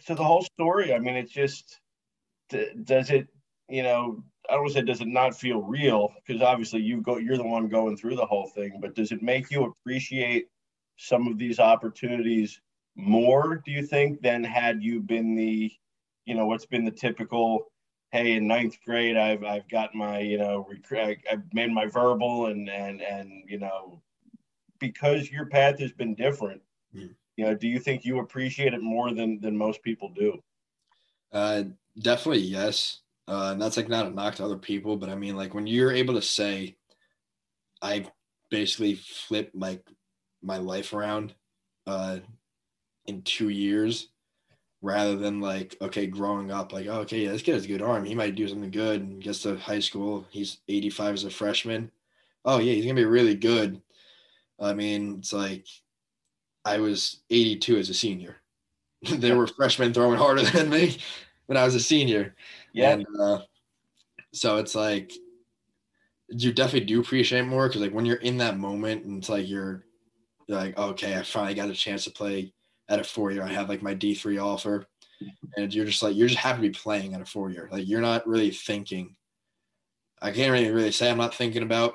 So 0.00 0.14
the 0.14 0.24
whole 0.24 0.42
story. 0.42 0.94
I 0.94 0.98
mean, 0.98 1.16
it's 1.16 1.32
just. 1.32 1.80
Does 2.48 3.10
it? 3.10 3.28
You 3.68 3.82
know, 3.82 4.22
I 4.54 4.56
don't 4.56 4.66
want 4.66 4.74
to 4.74 4.80
say 4.80 4.86
does 4.86 5.00
it 5.00 5.08
not 5.08 5.36
feel 5.38 5.62
real 5.62 6.14
because 6.14 6.40
obviously 6.42 6.80
you 6.80 7.00
go. 7.02 7.16
You're 7.18 7.36
the 7.36 7.42
one 7.46 7.68
going 7.68 7.96
through 7.96 8.16
the 8.16 8.26
whole 8.26 8.46
thing. 8.48 8.78
But 8.80 8.94
does 8.94 9.12
it 9.12 9.22
make 9.22 9.50
you 9.50 9.64
appreciate 9.64 10.48
some 10.96 11.26
of 11.26 11.38
these 11.38 11.58
opportunities 11.58 12.60
more? 12.96 13.56
Do 13.64 13.72
you 13.72 13.84
think 13.86 14.22
than 14.22 14.44
had 14.44 14.82
you 14.82 15.00
been 15.00 15.34
the, 15.34 15.72
you 16.26 16.34
know, 16.36 16.46
what's 16.46 16.66
been 16.66 16.84
the 16.84 16.92
typical? 16.92 17.66
Hey, 18.12 18.34
in 18.34 18.46
ninth 18.46 18.78
grade, 18.84 19.16
I've 19.16 19.42
I've 19.42 19.68
got 19.68 19.94
my 19.94 20.20
you 20.20 20.38
know 20.38 20.68
rec- 20.90 21.24
I've 21.30 21.52
made 21.52 21.72
my 21.72 21.86
verbal 21.86 22.46
and 22.46 22.70
and 22.70 23.02
and 23.02 23.50
you 23.50 23.58
know 23.58 24.02
because 24.80 25.30
your 25.30 25.46
path 25.46 25.78
has 25.80 25.92
been 25.92 26.14
different 26.14 26.62
Mhm. 26.92 27.16
you 27.36 27.44
know 27.46 27.54
do 27.54 27.68
you 27.68 27.80
think 27.80 28.04
you 28.04 28.20
appreciate 28.20 28.74
it 28.74 28.82
more 28.82 29.14
than 29.14 29.40
than 29.40 29.56
most 29.56 29.82
people 29.82 30.10
do 30.10 30.42
Uh, 31.32 31.64
definitely 31.98 32.40
yes. 32.40 33.02
Uh, 33.26 33.50
and 33.52 33.62
that's 33.62 33.76
like 33.76 33.88
not 33.88 34.06
a 34.06 34.10
knock 34.10 34.34
to 34.36 34.44
other 34.44 34.58
people, 34.58 34.96
but 34.96 35.08
I 35.08 35.14
mean, 35.14 35.36
like 35.36 35.54
when 35.54 35.66
you're 35.66 35.92
able 35.92 36.14
to 36.14 36.22
say, 36.22 36.76
I 37.80 38.06
basically 38.50 38.94
flipped 38.94 39.54
like 39.54 39.82
my 40.42 40.58
life 40.58 40.92
around 40.92 41.34
uh, 41.86 42.18
in 43.06 43.22
two 43.22 43.48
years, 43.48 44.08
rather 44.84 45.16
than 45.16 45.40
like, 45.40 45.76
okay, 45.80 46.06
growing 46.06 46.50
up, 46.50 46.72
like, 46.72 46.86
oh, 46.86 47.00
okay, 47.00 47.24
yeah, 47.24 47.32
this 47.32 47.40
kid 47.40 47.54
has 47.54 47.64
a 47.64 47.68
good 47.68 47.80
arm. 47.80 48.04
He 48.04 48.14
might 48.14 48.34
do 48.34 48.46
something 48.46 48.70
good 48.70 49.00
and 49.00 49.22
gets 49.22 49.42
to 49.42 49.56
high 49.56 49.80
school. 49.80 50.26
He's 50.30 50.58
85 50.68 51.14
as 51.14 51.24
a 51.24 51.30
freshman. 51.30 51.90
Oh, 52.44 52.58
yeah, 52.58 52.74
he's 52.74 52.84
going 52.84 52.94
to 52.96 53.00
be 53.00 53.06
really 53.06 53.34
good. 53.34 53.80
I 54.60 54.74
mean, 54.74 55.16
it's 55.18 55.32
like 55.32 55.66
I 56.66 56.78
was 56.78 57.22
82 57.30 57.78
as 57.78 57.88
a 57.88 57.94
senior. 57.94 58.36
there 59.02 59.36
were 59.36 59.46
freshmen 59.46 59.94
throwing 59.94 60.18
harder 60.18 60.42
than 60.50 60.68
me 60.68 60.98
when 61.46 61.56
I 61.56 61.64
was 61.64 61.74
a 61.74 61.80
senior. 61.80 62.34
Yeah 62.74 62.90
And 62.90 63.06
uh, 63.18 63.40
so 64.32 64.58
it's 64.58 64.74
like 64.74 65.12
you 66.28 66.52
definitely 66.52 66.86
do 66.86 67.00
appreciate 67.00 67.46
more 67.46 67.68
because 67.68 67.80
like 67.80 67.92
when 67.92 68.04
you're 68.04 68.16
in 68.16 68.38
that 68.38 68.58
moment 68.58 69.04
and 69.04 69.18
it's 69.18 69.28
like 69.28 69.48
you're, 69.48 69.84
you're 70.46 70.58
like, 70.58 70.76
okay, 70.76 71.16
I 71.16 71.22
finally 71.22 71.54
got 71.54 71.70
a 71.70 71.74
chance 71.74 72.04
to 72.04 72.10
play 72.10 72.52
at 72.88 73.00
a 73.00 73.04
four 73.04 73.30
year. 73.30 73.42
I 73.42 73.52
have 73.52 73.68
like 73.68 73.82
my 73.82 73.94
D 73.94 74.14
three 74.14 74.38
offer. 74.38 74.86
And 75.56 75.72
you're 75.72 75.86
just 75.86 76.02
like 76.02 76.16
you're 76.16 76.28
just 76.28 76.40
happy 76.40 76.56
to 76.56 76.68
be 76.68 76.70
playing 76.70 77.14
at 77.14 77.20
a 77.20 77.24
four 77.24 77.50
year. 77.50 77.68
Like 77.70 77.88
you're 77.88 78.00
not 78.00 78.26
really 78.26 78.50
thinking. 78.50 79.14
I 80.20 80.32
can't 80.32 80.52
really 80.52 80.70
really 80.70 80.90
say 80.90 81.10
I'm 81.10 81.18
not 81.18 81.34
thinking 81.34 81.62
about 81.62 81.94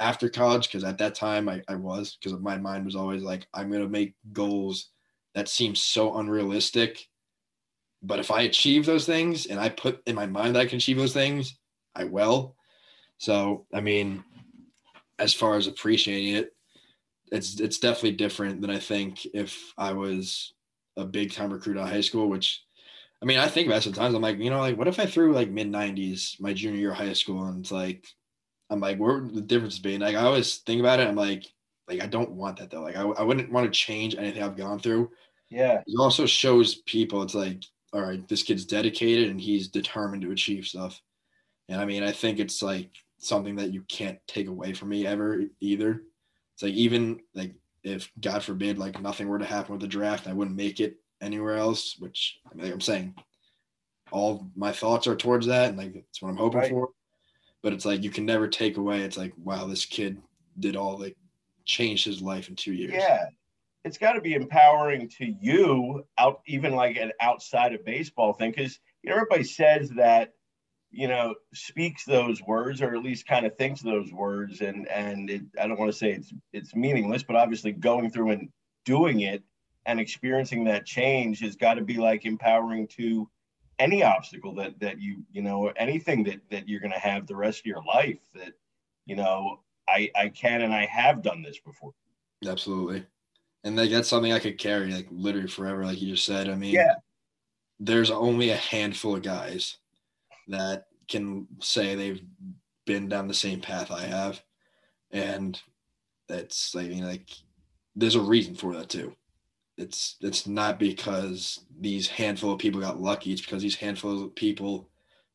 after 0.00 0.28
college 0.28 0.66
because 0.66 0.84
at 0.84 0.98
that 0.98 1.14
time 1.14 1.48
I, 1.48 1.62
I 1.68 1.76
was 1.76 2.16
because 2.16 2.38
my 2.40 2.58
mind 2.58 2.84
was 2.84 2.96
always 2.96 3.22
like 3.22 3.46
I'm 3.54 3.70
gonna 3.70 3.88
make 3.88 4.14
goals 4.32 4.88
that 5.34 5.48
seem 5.48 5.74
so 5.74 6.18
unrealistic 6.18 7.08
but 8.02 8.18
if 8.18 8.30
I 8.30 8.42
achieve 8.42 8.86
those 8.86 9.06
things 9.06 9.46
and 9.46 9.60
I 9.60 9.68
put 9.68 10.02
in 10.06 10.14
my 10.14 10.26
mind 10.26 10.54
that 10.54 10.60
I 10.60 10.66
can 10.66 10.78
achieve 10.78 10.98
those 10.98 11.12
things, 11.12 11.56
I 11.94 12.04
will. 12.04 12.56
So, 13.18 13.66
I 13.72 13.80
mean, 13.80 14.24
as 15.18 15.34
far 15.34 15.56
as 15.56 15.66
appreciating 15.66 16.36
it, 16.36 16.54
it's 17.30 17.60
it's 17.60 17.78
definitely 17.78 18.12
different 18.12 18.60
than 18.60 18.70
I 18.70 18.78
think 18.78 19.24
if 19.32 19.72
I 19.78 19.92
was 19.92 20.52
a 20.96 21.04
big 21.04 21.32
time 21.32 21.52
recruit 21.52 21.78
out 21.78 21.84
of 21.84 21.90
high 21.90 22.00
school, 22.00 22.28
which 22.28 22.62
I 23.22 23.24
mean, 23.24 23.38
I 23.38 23.48
think 23.48 23.68
about 23.68 23.82
sometimes. 23.84 24.14
I'm 24.14 24.22
like, 24.22 24.38
you 24.38 24.50
know, 24.50 24.58
like 24.58 24.76
what 24.76 24.88
if 24.88 24.98
I 24.98 25.06
threw 25.06 25.32
like 25.32 25.50
mid 25.50 25.70
90s 25.70 26.40
my 26.40 26.52
junior 26.52 26.78
year 26.78 26.90
of 26.90 26.98
high 26.98 27.12
school 27.12 27.44
and 27.44 27.60
it's 27.60 27.72
like 27.72 28.06
I'm 28.70 28.80
like, 28.80 28.98
where 28.98 29.18
would 29.18 29.34
the 29.34 29.40
difference 29.40 29.78
be? 29.78 29.94
And 29.94 30.02
like 30.02 30.16
I 30.16 30.22
always 30.22 30.58
think 30.58 30.80
about 30.80 31.00
it, 31.00 31.08
I'm 31.08 31.16
like, 31.16 31.44
like 31.88 32.02
I 32.02 32.06
don't 32.06 32.32
want 32.32 32.58
that 32.58 32.70
though. 32.70 32.82
Like 32.82 32.96
I, 32.96 33.02
I 33.02 33.22
wouldn't 33.22 33.52
want 33.52 33.72
to 33.72 33.78
change 33.78 34.16
anything 34.16 34.42
I've 34.42 34.56
gone 34.56 34.78
through 34.78 35.10
yeah 35.52 35.82
it 35.86 36.00
also 36.00 36.24
shows 36.24 36.76
people 36.86 37.22
it's 37.22 37.34
like 37.34 37.62
all 37.92 38.00
right 38.02 38.26
this 38.28 38.42
kid's 38.42 38.64
dedicated 38.64 39.28
and 39.30 39.40
he's 39.40 39.68
determined 39.68 40.22
to 40.22 40.30
achieve 40.32 40.66
stuff. 40.66 41.00
And 41.68 41.80
i 41.80 41.84
mean 41.84 42.02
i 42.02 42.12
think 42.12 42.38
it's 42.38 42.62
like 42.62 42.90
something 43.18 43.56
that 43.56 43.72
you 43.72 43.82
can't 43.82 44.18
take 44.26 44.48
away 44.48 44.72
from 44.72 44.88
me 44.88 45.06
ever 45.06 45.42
either. 45.60 46.02
It's 46.54 46.62
like 46.62 46.72
even 46.74 47.20
like 47.34 47.54
if 47.84 48.10
god 48.20 48.42
forbid 48.42 48.78
like 48.78 49.00
nothing 49.00 49.28
were 49.28 49.38
to 49.38 49.44
happen 49.44 49.72
with 49.72 49.80
the 49.80 49.88
draft 49.88 50.26
i 50.28 50.32
wouldn't 50.32 50.56
make 50.56 50.78
it 50.80 50.96
anywhere 51.20 51.56
else 51.56 51.96
which 51.98 52.38
I 52.50 52.54
mean, 52.54 52.64
like 52.66 52.74
i'm 52.74 52.80
saying 52.80 53.14
all 54.10 54.46
my 54.54 54.72
thoughts 54.72 55.06
are 55.06 55.16
towards 55.16 55.46
that 55.46 55.70
and 55.70 55.78
like 55.78 55.94
that's 55.94 56.20
what 56.22 56.28
i'm 56.30 56.36
hoping 56.36 56.60
Right. 56.60 56.70
for. 56.70 56.90
But 57.62 57.72
it's 57.72 57.84
like 57.84 58.02
you 58.02 58.10
can 58.10 58.26
never 58.26 58.48
take 58.48 58.76
away 58.76 59.00
it's 59.02 59.16
like 59.16 59.32
wow 59.36 59.66
this 59.66 59.84
kid 59.84 60.20
did 60.60 60.76
all 60.76 60.98
like 60.98 61.16
changed 61.64 62.04
his 62.04 62.20
life 62.20 62.48
in 62.48 62.56
two 62.56 62.72
years. 62.72 62.92
Yeah 62.94 63.26
it's 63.84 63.98
got 63.98 64.12
to 64.12 64.20
be 64.20 64.34
empowering 64.34 65.08
to 65.08 65.26
you 65.40 66.04
out 66.18 66.40
even 66.46 66.74
like 66.74 66.96
an 66.96 67.12
outside 67.20 67.74
of 67.74 67.84
baseball 67.84 68.32
thing 68.32 68.50
because 68.50 68.78
you 69.02 69.10
know 69.10 69.16
everybody 69.16 69.44
says 69.44 69.90
that 69.90 70.34
you 70.90 71.08
know 71.08 71.34
speaks 71.54 72.04
those 72.04 72.42
words 72.42 72.82
or 72.82 72.94
at 72.94 73.02
least 73.02 73.26
kind 73.26 73.46
of 73.46 73.56
thinks 73.56 73.80
those 73.80 74.12
words 74.12 74.60
and 74.60 74.88
and 74.88 75.30
it, 75.30 75.42
i 75.60 75.66
don't 75.66 75.78
want 75.78 75.90
to 75.90 75.96
say 75.96 76.12
it's 76.12 76.32
it's 76.52 76.74
meaningless 76.74 77.22
but 77.22 77.36
obviously 77.36 77.72
going 77.72 78.10
through 78.10 78.30
and 78.30 78.48
doing 78.84 79.20
it 79.20 79.42
and 79.86 79.98
experiencing 79.98 80.64
that 80.64 80.86
change 80.86 81.40
has 81.40 81.56
got 81.56 81.74
to 81.74 81.82
be 81.82 81.96
like 81.96 82.24
empowering 82.24 82.86
to 82.86 83.28
any 83.78 84.02
obstacle 84.02 84.54
that 84.54 84.78
that 84.78 85.00
you 85.00 85.24
you 85.32 85.42
know 85.42 85.68
anything 85.76 86.22
that 86.22 86.40
that 86.50 86.68
you're 86.68 86.80
going 86.80 86.92
to 86.92 86.98
have 86.98 87.26
the 87.26 87.34
rest 87.34 87.60
of 87.60 87.66
your 87.66 87.82
life 87.82 88.20
that 88.34 88.52
you 89.06 89.16
know 89.16 89.58
i 89.88 90.10
i 90.14 90.28
can 90.28 90.60
and 90.62 90.74
i 90.74 90.86
have 90.86 91.22
done 91.22 91.42
this 91.42 91.58
before 91.58 91.92
Absolutely. 92.46 93.06
And 93.64 93.76
like 93.76 93.90
that's 93.90 94.08
something 94.08 94.32
I 94.32 94.38
could 94.38 94.58
carry 94.58 94.92
like 94.92 95.06
literally 95.10 95.48
forever, 95.48 95.84
like 95.84 96.00
you 96.00 96.14
just 96.14 96.24
said. 96.26 96.48
I 96.48 96.54
mean, 96.54 96.74
Yeah. 96.74 96.94
there's 97.78 98.10
only 98.10 98.50
a 98.50 98.56
handful 98.56 99.16
of 99.16 99.22
guys 99.22 99.78
that 100.48 100.86
can 101.08 101.46
say 101.60 101.94
they've 101.94 102.22
been 102.86 103.08
down 103.08 103.28
the 103.28 103.34
same 103.34 103.60
path 103.60 103.90
I 103.90 104.02
have. 104.02 104.42
And 105.10 105.60
that's 106.28 106.74
I 106.74 106.84
mean, 106.88 107.04
like 107.04 107.30
there's 107.94 108.14
a 108.16 108.20
reason 108.20 108.54
for 108.54 108.74
that 108.74 108.88
too. 108.88 109.14
It's 109.78 110.16
it's 110.20 110.46
not 110.46 110.78
because 110.78 111.64
these 111.80 112.08
handful 112.08 112.52
of 112.52 112.58
people 112.58 112.80
got 112.80 113.00
lucky, 113.00 113.32
it's 113.32 113.40
because 113.40 113.62
these 113.62 113.76
handful 113.76 114.24
of 114.24 114.34
people 114.34 114.88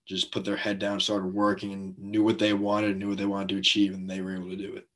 just 0.06 0.32
put 0.32 0.46
their 0.46 0.56
head 0.56 0.80
down, 0.80 1.00
started 1.00 1.34
working 1.34 1.74
and 1.74 1.98
knew 2.00 2.24
what 2.24 2.40
they 2.40 2.54
wanted, 2.54 2.98
knew 2.98 3.10
what 3.10 3.18
they 3.18 3.26
wanted 3.26 3.50
to 3.50 3.58
achieve, 3.58 3.94
and 3.94 4.10
they 4.10 4.22
were 4.22 4.36
able 4.36 4.50
to 4.50 4.56
do 4.56 4.74
it. 4.76 4.88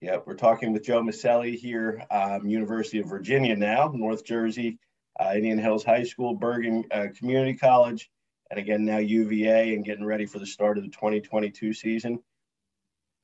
Yeah, 0.00 0.18
we're 0.24 0.34
talking 0.34 0.72
with 0.72 0.84
Joe 0.84 1.02
Maselli 1.02 1.56
here, 1.56 2.04
um, 2.10 2.46
University 2.46 3.00
of 3.00 3.08
Virginia 3.08 3.56
now, 3.56 3.90
North 3.92 4.24
Jersey, 4.24 4.78
uh, 5.18 5.32
Indian 5.34 5.58
Hills 5.58 5.82
High 5.82 6.04
School, 6.04 6.34
Bergen 6.34 6.84
uh, 6.92 7.06
Community 7.18 7.54
College, 7.54 8.08
and 8.50 8.60
again 8.60 8.84
now 8.84 8.98
UVA, 8.98 9.74
and 9.74 9.84
getting 9.84 10.04
ready 10.04 10.24
for 10.24 10.38
the 10.38 10.46
start 10.46 10.78
of 10.78 10.84
the 10.84 10.90
2022 10.90 11.72
season. 11.72 12.20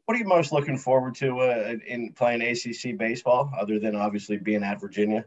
What 0.06 0.16
are 0.16 0.18
you 0.18 0.26
most 0.26 0.50
looking 0.50 0.76
forward 0.76 1.14
to 1.16 1.38
uh, 1.38 1.76
in 1.87 2.12
playing 2.12 2.42
ACC 2.42 2.98
baseball, 2.98 3.52
other 3.56 3.78
than 3.78 3.94
obviously 3.94 4.37
being 4.37 4.64
at 4.64 4.80
Virginia? 4.80 5.24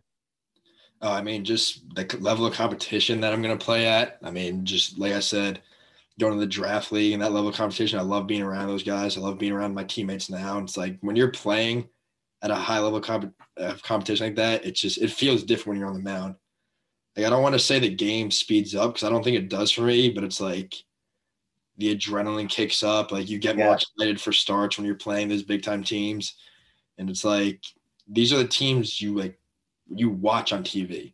Uh, 1.02 1.12
I 1.12 1.22
mean, 1.22 1.46
just 1.46 1.96
the 1.96 2.06
level 2.20 2.46
of 2.46 2.54
competition 2.56 3.22
that 3.22 3.32
I'm 3.32 3.42
going 3.42 3.58
to 3.58 3.66
play 3.66 3.88
at. 3.88 4.18
I 4.22 4.32
mean, 4.32 4.66
just 4.66 5.00
like 5.00 5.14
I 5.14 5.20
said, 5.22 5.62
going 6.20 6.34
to 6.34 6.40
the 6.40 6.48
draft 6.48 6.92
league 6.92 7.14
and 7.14 7.22
that 7.22 7.32
level 7.32 7.50
of 7.50 7.56
competition. 7.56 8.00
I 8.00 8.04
love 8.04 8.28
being 8.28 8.42
around 8.42 8.68
those 8.68 8.84
guys. 8.84 9.18
I 9.18 9.22
love 9.22 9.38
being 9.38 9.52
around 9.52 9.76
my 9.76 9.84
teammates 9.84 10.30
now. 10.30 10.58
It's 10.60 10.78
like 10.78 10.98
when 11.02 11.16
you're 11.16 11.32
playing 11.32 11.88
at 12.42 12.52
a 12.52 12.56
high 12.56 12.80
level 12.80 12.98
of 12.98 13.04
comp- 13.04 13.34
of 13.58 13.84
competition 13.84 14.28
like 14.28 14.36
that, 14.36 14.66
it's 14.66 14.82
just 14.82 14.98
it 14.98 15.12
feels 15.12 15.44
different 15.44 15.68
when 15.68 15.80
you're 15.80 15.88
on 15.88 15.96
the 15.96 16.02
mound. 16.02 16.36
Like 17.16 17.26
I 17.26 17.30
don't 17.30 17.44
want 17.44 17.54
to 17.54 17.60
say 17.60 17.80
the 17.80 17.94
game 17.94 18.32
speeds 18.32 18.76
up 18.76 18.94
because 18.94 19.08
I 19.08 19.10
don't 19.10 19.24
think 19.24 19.38
it 19.38 19.50
does 19.50 19.72
for 19.72 19.82
me, 19.82 20.10
but 20.10 20.24
it's 20.24 20.42
like 20.42 20.76
the 21.78 21.96
adrenaline 21.96 22.50
kicks 22.50 22.84
up. 22.84 23.12
Like 23.12 23.30
you 23.30 23.38
get 23.38 23.58
more 23.58 23.76
excited 23.76 24.20
for 24.20 24.34
starts 24.34 24.78
when 24.78 24.86
you're 24.86 24.96
playing 24.96 25.30
those 25.30 25.44
big 25.44 25.64
time 25.64 25.84
teams, 25.84 26.36
and 26.98 27.10
it's 27.10 27.24
like 27.24 27.62
these 28.08 28.34
are 28.34 28.38
the 28.38 28.48
teams 28.48 29.00
you 29.02 29.16
like 29.16 29.40
you 29.88 30.10
watch 30.10 30.52
on 30.52 30.64
TV. 30.64 31.14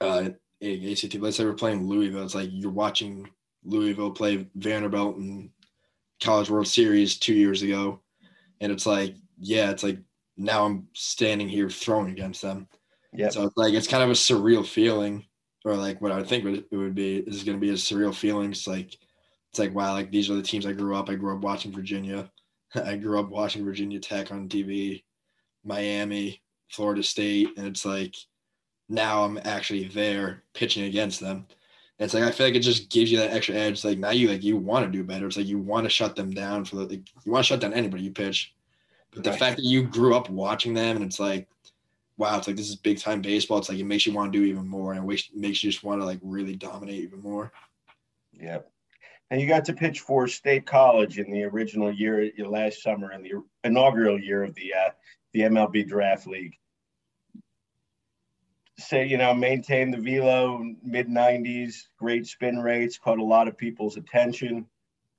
Uh, 0.00 0.30
ACC. 0.60 1.14
Let's 1.20 1.36
say 1.36 1.44
we're 1.44 1.54
playing 1.54 1.86
Louisville. 1.86 2.24
It's 2.24 2.34
like 2.34 2.50
you're 2.52 2.70
watching 2.72 3.28
Louisville 3.68 4.10
play 4.10 4.46
Vanderbilt 4.54 5.16
in 5.18 5.50
College 6.22 6.50
World 6.50 6.66
Series 6.66 7.18
two 7.18 7.34
years 7.34 7.62
ago, 7.62 8.00
and 8.60 8.72
it's 8.72 8.86
like, 8.86 9.14
yeah, 9.38 9.70
it's 9.70 9.82
like 9.82 9.98
now 10.36 10.64
I'm 10.64 10.88
standing 10.94 11.48
here 11.48 11.68
throwing 11.68 12.10
against 12.10 12.42
them. 12.42 12.68
Yeah. 13.12 13.28
So 13.28 13.44
it's 13.44 13.56
like 13.56 13.74
it's 13.74 13.86
kind 13.86 14.02
of 14.02 14.10
a 14.10 14.14
surreal 14.14 14.66
feeling, 14.66 15.26
or 15.64 15.74
like 15.74 16.00
what 16.00 16.12
I 16.12 16.22
think 16.22 16.44
it 16.44 16.76
would 16.76 16.94
be 16.94 17.18
is 17.18 17.44
going 17.44 17.56
to 17.56 17.60
be 17.60 17.70
a 17.70 17.74
surreal 17.74 18.14
feeling. 18.14 18.50
It's 18.50 18.66
like 18.66 18.96
it's 19.50 19.58
like 19.58 19.74
wow, 19.74 19.92
like 19.92 20.10
these 20.10 20.30
are 20.30 20.34
the 20.34 20.42
teams 20.42 20.66
I 20.66 20.72
grew 20.72 20.96
up. 20.96 21.08
I 21.08 21.14
grew 21.14 21.36
up 21.36 21.42
watching 21.42 21.72
Virginia. 21.72 22.30
I 22.74 22.96
grew 22.96 23.20
up 23.20 23.28
watching 23.28 23.64
Virginia 23.64 24.00
Tech 24.00 24.32
on 24.32 24.48
TV, 24.48 25.04
Miami, 25.64 26.42
Florida 26.70 27.02
State, 27.02 27.50
and 27.56 27.66
it's 27.66 27.84
like 27.84 28.14
now 28.88 29.24
I'm 29.24 29.38
actually 29.44 29.88
there 29.88 30.44
pitching 30.54 30.84
against 30.84 31.20
them. 31.20 31.46
And 31.98 32.04
it's 32.04 32.14
like 32.14 32.22
I 32.22 32.30
feel 32.30 32.46
like 32.46 32.54
it 32.54 32.60
just 32.60 32.90
gives 32.90 33.10
you 33.10 33.18
that 33.18 33.32
extra 33.32 33.56
edge. 33.56 33.72
It's 33.72 33.84
like 33.84 33.98
now 33.98 34.10
you 34.10 34.28
like 34.28 34.44
you 34.44 34.56
want 34.56 34.86
to 34.86 34.90
do 34.90 35.02
better. 35.02 35.26
It's 35.26 35.36
like 35.36 35.46
you 35.46 35.58
want 35.58 35.84
to 35.84 35.90
shut 35.90 36.14
them 36.14 36.30
down 36.30 36.64
for 36.64 36.76
the 36.76 36.86
like, 36.86 37.08
you 37.24 37.32
want 37.32 37.44
to 37.44 37.48
shut 37.48 37.60
down 37.60 37.74
anybody 37.74 38.04
you 38.04 38.12
pitch. 38.12 38.54
But 39.10 39.24
the 39.24 39.30
right. 39.30 39.38
fact 39.38 39.56
that 39.56 39.64
you 39.64 39.82
grew 39.82 40.14
up 40.14 40.30
watching 40.30 40.74
them 40.74 40.96
and 40.96 41.04
it's 41.04 41.18
like, 41.18 41.48
wow, 42.16 42.38
it's 42.38 42.46
like 42.46 42.56
this 42.56 42.68
is 42.68 42.76
big 42.76 42.98
time 42.98 43.20
baseball. 43.20 43.58
It's 43.58 43.68
like 43.68 43.78
it 43.78 43.84
makes 43.84 44.06
you 44.06 44.12
want 44.12 44.32
to 44.32 44.38
do 44.38 44.44
even 44.44 44.68
more 44.68 44.92
and 44.92 45.10
it 45.10 45.24
makes 45.34 45.64
you 45.64 45.70
just 45.70 45.82
want 45.82 46.00
to 46.00 46.04
like 46.04 46.20
really 46.22 46.54
dominate 46.54 47.02
even 47.02 47.20
more. 47.20 47.52
Yeah. 48.32 48.58
And 49.30 49.40
you 49.40 49.48
got 49.48 49.64
to 49.66 49.72
pitch 49.72 50.00
for 50.00 50.26
State 50.28 50.66
College 50.66 51.18
in 51.18 51.30
the 51.30 51.44
original 51.44 51.92
year 51.92 52.30
last 52.38 52.82
summer 52.82 53.12
in 53.12 53.22
the 53.22 53.32
inaugural 53.64 54.18
year 54.18 54.44
of 54.44 54.54
the 54.54 54.72
uh, 54.72 54.90
the 55.32 55.40
MLB 55.40 55.86
Draft 55.86 56.26
League 56.26 56.56
say, 58.78 59.06
you 59.06 59.18
know, 59.18 59.34
maintain 59.34 59.90
the 59.90 59.98
velo 59.98 60.74
mid 60.82 61.08
90s, 61.08 61.88
great 61.98 62.26
spin 62.26 62.58
rates, 62.58 62.98
caught 62.98 63.18
a 63.18 63.24
lot 63.24 63.48
of 63.48 63.58
people's 63.58 63.96
attention. 63.96 64.66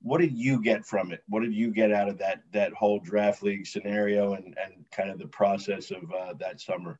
What 0.02 0.20
did 0.20 0.36
you 0.36 0.62
get 0.62 0.86
from 0.86 1.12
it? 1.12 1.22
What 1.28 1.42
did 1.42 1.52
you 1.52 1.70
get 1.70 1.92
out 1.92 2.08
of 2.08 2.18
that 2.18 2.42
that 2.52 2.72
whole 2.72 3.00
draft 3.00 3.42
league 3.42 3.66
scenario 3.66 4.32
and 4.32 4.56
and 4.58 4.84
kind 4.90 5.10
of 5.10 5.18
the 5.18 5.26
process 5.26 5.90
of 5.90 6.10
uh, 6.10 6.32
that 6.38 6.60
summer? 6.60 6.98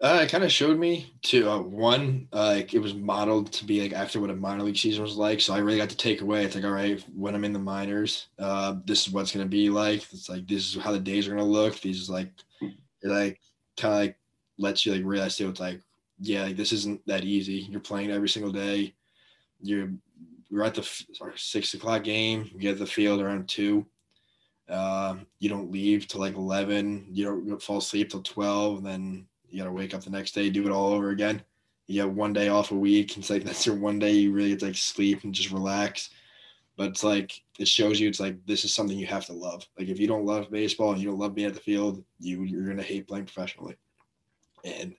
Uh, 0.00 0.20
it 0.22 0.28
kind 0.28 0.44
of 0.44 0.52
showed 0.52 0.78
me 0.78 1.14
to 1.22 1.48
uh, 1.48 1.58
one, 1.58 2.28
uh, 2.32 2.54
like 2.56 2.74
it 2.74 2.78
was 2.78 2.94
modeled 2.94 3.50
to 3.52 3.64
be 3.64 3.80
like 3.80 3.92
after 3.92 4.20
what 4.20 4.28
a 4.28 4.34
minor 4.34 4.62
league 4.62 4.76
season 4.76 5.02
was 5.02 5.16
like. 5.16 5.40
So 5.40 5.54
I 5.54 5.58
really 5.58 5.78
got 5.78 5.88
to 5.90 5.96
take 5.96 6.20
away. 6.20 6.44
It's 6.44 6.54
like, 6.54 6.64
all 6.64 6.72
right, 6.72 7.02
when 7.16 7.34
I'm 7.34 7.44
in 7.44 7.52
the 7.52 7.58
minors, 7.58 8.26
uh, 8.38 8.76
this 8.84 9.06
is 9.06 9.12
what's 9.12 9.32
gonna 9.32 9.46
be 9.46 9.70
like. 9.70 10.04
It's 10.12 10.28
like 10.28 10.46
this 10.46 10.74
is 10.76 10.82
how 10.82 10.92
the 10.92 11.00
days 11.00 11.26
are 11.26 11.30
gonna 11.30 11.44
look. 11.44 11.80
These 11.80 12.00
is 12.00 12.10
like, 12.10 12.30
like 13.02 13.40
kind 13.76 13.94
of 13.94 14.00
like 14.00 14.16
lets 14.58 14.84
you 14.84 14.92
like 14.92 15.04
realize 15.04 15.36
too, 15.36 15.48
it's 15.48 15.60
like, 15.60 15.80
yeah, 16.20 16.44
like 16.44 16.56
this 16.56 16.72
isn't 16.72 17.04
that 17.06 17.24
easy. 17.24 17.66
You're 17.70 17.80
playing 17.80 18.10
every 18.10 18.28
single 18.28 18.52
day. 18.52 18.94
You're 19.60 19.90
you're 20.48 20.64
at 20.64 20.74
the 20.74 20.82
sorry, 21.14 21.32
six 21.36 21.74
o'clock 21.74 22.04
game. 22.04 22.48
You 22.52 22.60
get 22.60 22.78
the 22.78 22.86
field 22.86 23.20
around 23.20 23.48
two. 23.48 23.86
Uh, 24.68 25.16
you 25.40 25.48
don't 25.48 25.72
leave 25.72 26.06
till 26.06 26.20
like 26.20 26.36
eleven. 26.36 27.06
You 27.10 27.24
don't, 27.24 27.44
you 27.44 27.50
don't 27.50 27.62
fall 27.62 27.78
asleep 27.78 28.10
till 28.10 28.22
twelve. 28.22 28.78
And 28.78 28.86
then 28.86 29.26
you 29.50 29.58
gotta 29.58 29.72
wake 29.72 29.94
up 29.94 30.02
the 30.02 30.10
next 30.10 30.32
day, 30.32 30.50
do 30.50 30.66
it 30.66 30.72
all 30.72 30.92
over 30.92 31.10
again. 31.10 31.42
You 31.86 32.02
get 32.02 32.10
one 32.10 32.32
day 32.32 32.48
off 32.48 32.70
a 32.70 32.76
week. 32.76 33.16
It's 33.18 33.30
like 33.30 33.44
that's 33.44 33.66
your 33.66 33.76
one 33.76 33.98
day 33.98 34.12
you 34.12 34.32
really 34.32 34.50
get 34.50 34.60
to 34.60 34.66
like 34.66 34.76
sleep 34.76 35.24
and 35.24 35.34
just 35.34 35.50
relax. 35.50 36.10
But 36.76 36.90
it's 36.90 37.04
like 37.04 37.40
it 37.58 37.68
shows 37.68 38.00
you 38.00 38.08
it's 38.08 38.20
like 38.20 38.44
this 38.46 38.64
is 38.64 38.74
something 38.74 38.98
you 38.98 39.06
have 39.06 39.26
to 39.26 39.32
love. 39.32 39.66
Like 39.78 39.88
if 39.88 39.98
you 39.98 40.06
don't 40.06 40.26
love 40.26 40.50
baseball 40.50 40.92
and 40.92 41.00
you 41.00 41.08
don't 41.08 41.18
love 41.18 41.34
being 41.34 41.48
at 41.48 41.54
the 41.54 41.60
field, 41.60 42.04
you 42.18 42.42
you're 42.42 42.66
gonna 42.66 42.82
hate 42.82 43.08
playing 43.08 43.26
professionally. 43.26 43.76
And 44.64 44.94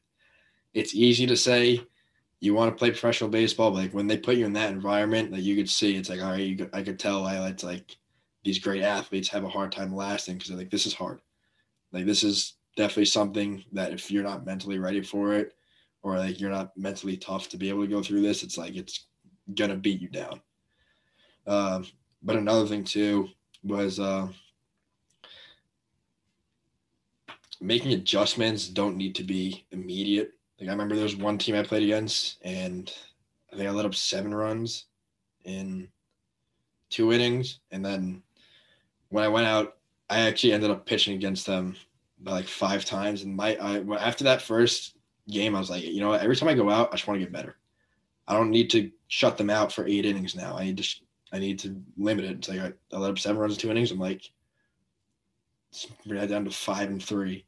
it's 0.73 0.95
easy 0.95 1.25
to 1.27 1.35
say 1.35 1.81
you 2.39 2.53
want 2.53 2.71
to 2.71 2.77
play 2.77 2.91
professional 2.91 3.29
baseball, 3.29 3.71
but 3.71 3.77
like 3.77 3.93
when 3.93 4.07
they 4.07 4.17
put 4.17 4.37
you 4.37 4.45
in 4.45 4.53
that 4.53 4.71
environment, 4.71 5.31
like 5.31 5.43
you 5.43 5.55
could 5.55 5.69
see, 5.69 5.95
it's 5.95 6.09
like, 6.09 6.21
all 6.21 6.31
right, 6.31 6.57
could, 6.57 6.69
I 6.73 6.83
could 6.83 6.99
tell 6.99 7.21
like, 7.21 7.51
it's 7.51 7.63
like 7.63 7.97
these 8.43 8.59
great 8.59 8.83
athletes 8.83 9.29
have 9.29 9.43
a 9.43 9.49
hard 9.49 9.71
time 9.71 9.95
lasting 9.95 10.35
because 10.35 10.49
they're 10.49 10.57
like, 10.57 10.69
this 10.69 10.85
is 10.85 10.93
hard. 10.93 11.21
Like 11.91 12.05
this 12.05 12.23
is 12.23 12.55
definitely 12.75 13.05
something 13.05 13.63
that 13.71 13.93
if 13.93 14.11
you're 14.11 14.23
not 14.23 14.45
mentally 14.45 14.79
ready 14.79 15.01
for 15.01 15.33
it, 15.33 15.53
or 16.03 16.19
like 16.19 16.39
you're 16.39 16.51
not 16.51 16.77
mentally 16.77 17.17
tough 17.17 17.49
to 17.49 17.57
be 17.57 17.69
able 17.69 17.81
to 17.81 17.87
go 17.87 18.03
through 18.03 18.21
this, 18.21 18.43
it's 18.43 18.57
like 18.57 18.75
it's 18.75 19.07
gonna 19.55 19.75
beat 19.75 20.01
you 20.01 20.09
down. 20.09 20.39
Um, 21.47 21.87
but 22.21 22.35
another 22.35 22.67
thing 22.67 22.83
too 22.83 23.29
was 23.63 23.99
uh, 23.99 24.27
making 27.61 27.93
adjustments 27.93 28.67
don't 28.67 28.97
need 28.97 29.15
to 29.15 29.23
be 29.23 29.65
immediate. 29.71 30.31
Like 30.59 30.69
I 30.69 30.71
remember 30.71 30.95
there 30.95 31.03
was 31.03 31.15
one 31.15 31.37
team 31.37 31.55
I 31.55 31.63
played 31.63 31.83
against, 31.83 32.37
and 32.43 32.91
I 33.51 33.57
think 33.57 33.67
I 33.69 33.71
let 33.71 33.85
up 33.85 33.95
seven 33.95 34.33
runs 34.33 34.85
in 35.43 35.87
two 36.89 37.11
innings, 37.11 37.59
and 37.71 37.85
then 37.85 38.21
when 39.09 39.23
I 39.23 39.27
went 39.27 39.47
out, 39.47 39.77
I 40.09 40.21
actually 40.21 40.53
ended 40.53 40.71
up 40.71 40.85
pitching 40.85 41.15
against 41.15 41.45
them 41.45 41.75
like 42.23 42.47
five 42.47 42.85
times. 42.85 43.23
And 43.23 43.35
my 43.35 43.55
I, 43.55 43.83
after 43.99 44.23
that 44.25 44.41
first 44.41 44.95
game, 45.29 45.55
I 45.55 45.59
was 45.59 45.69
like, 45.69 45.83
you 45.83 45.99
know 45.99 46.09
what? 46.09 46.21
Every 46.21 46.35
time 46.35 46.49
I 46.49 46.53
go 46.53 46.69
out, 46.69 46.89
I 46.89 46.95
just 46.95 47.07
want 47.07 47.19
to 47.19 47.25
get 47.25 47.33
better. 47.33 47.57
I 48.27 48.33
don't 48.33 48.51
need 48.51 48.69
to 48.71 48.91
shut 49.07 49.37
them 49.37 49.49
out 49.49 49.71
for 49.71 49.85
eight 49.87 50.05
innings 50.05 50.35
now. 50.35 50.57
I 50.57 50.65
need 50.65 50.77
to 50.77 50.95
I 51.31 51.39
need 51.39 51.59
to 51.59 51.81
limit 51.97 52.25
it. 52.25 52.31
It's 52.31 52.49
like 52.49 52.59
I, 52.59 52.73
I 52.93 52.97
let 52.97 53.11
up 53.11 53.19
seven 53.19 53.37
runs 53.37 53.53
in 53.53 53.59
two 53.59 53.71
innings. 53.71 53.91
I'm 53.91 53.99
like, 53.99 54.29
right 56.05 56.29
down 56.29 56.45
to 56.45 56.51
five 56.51 56.89
and 56.89 57.03
three, 57.03 57.45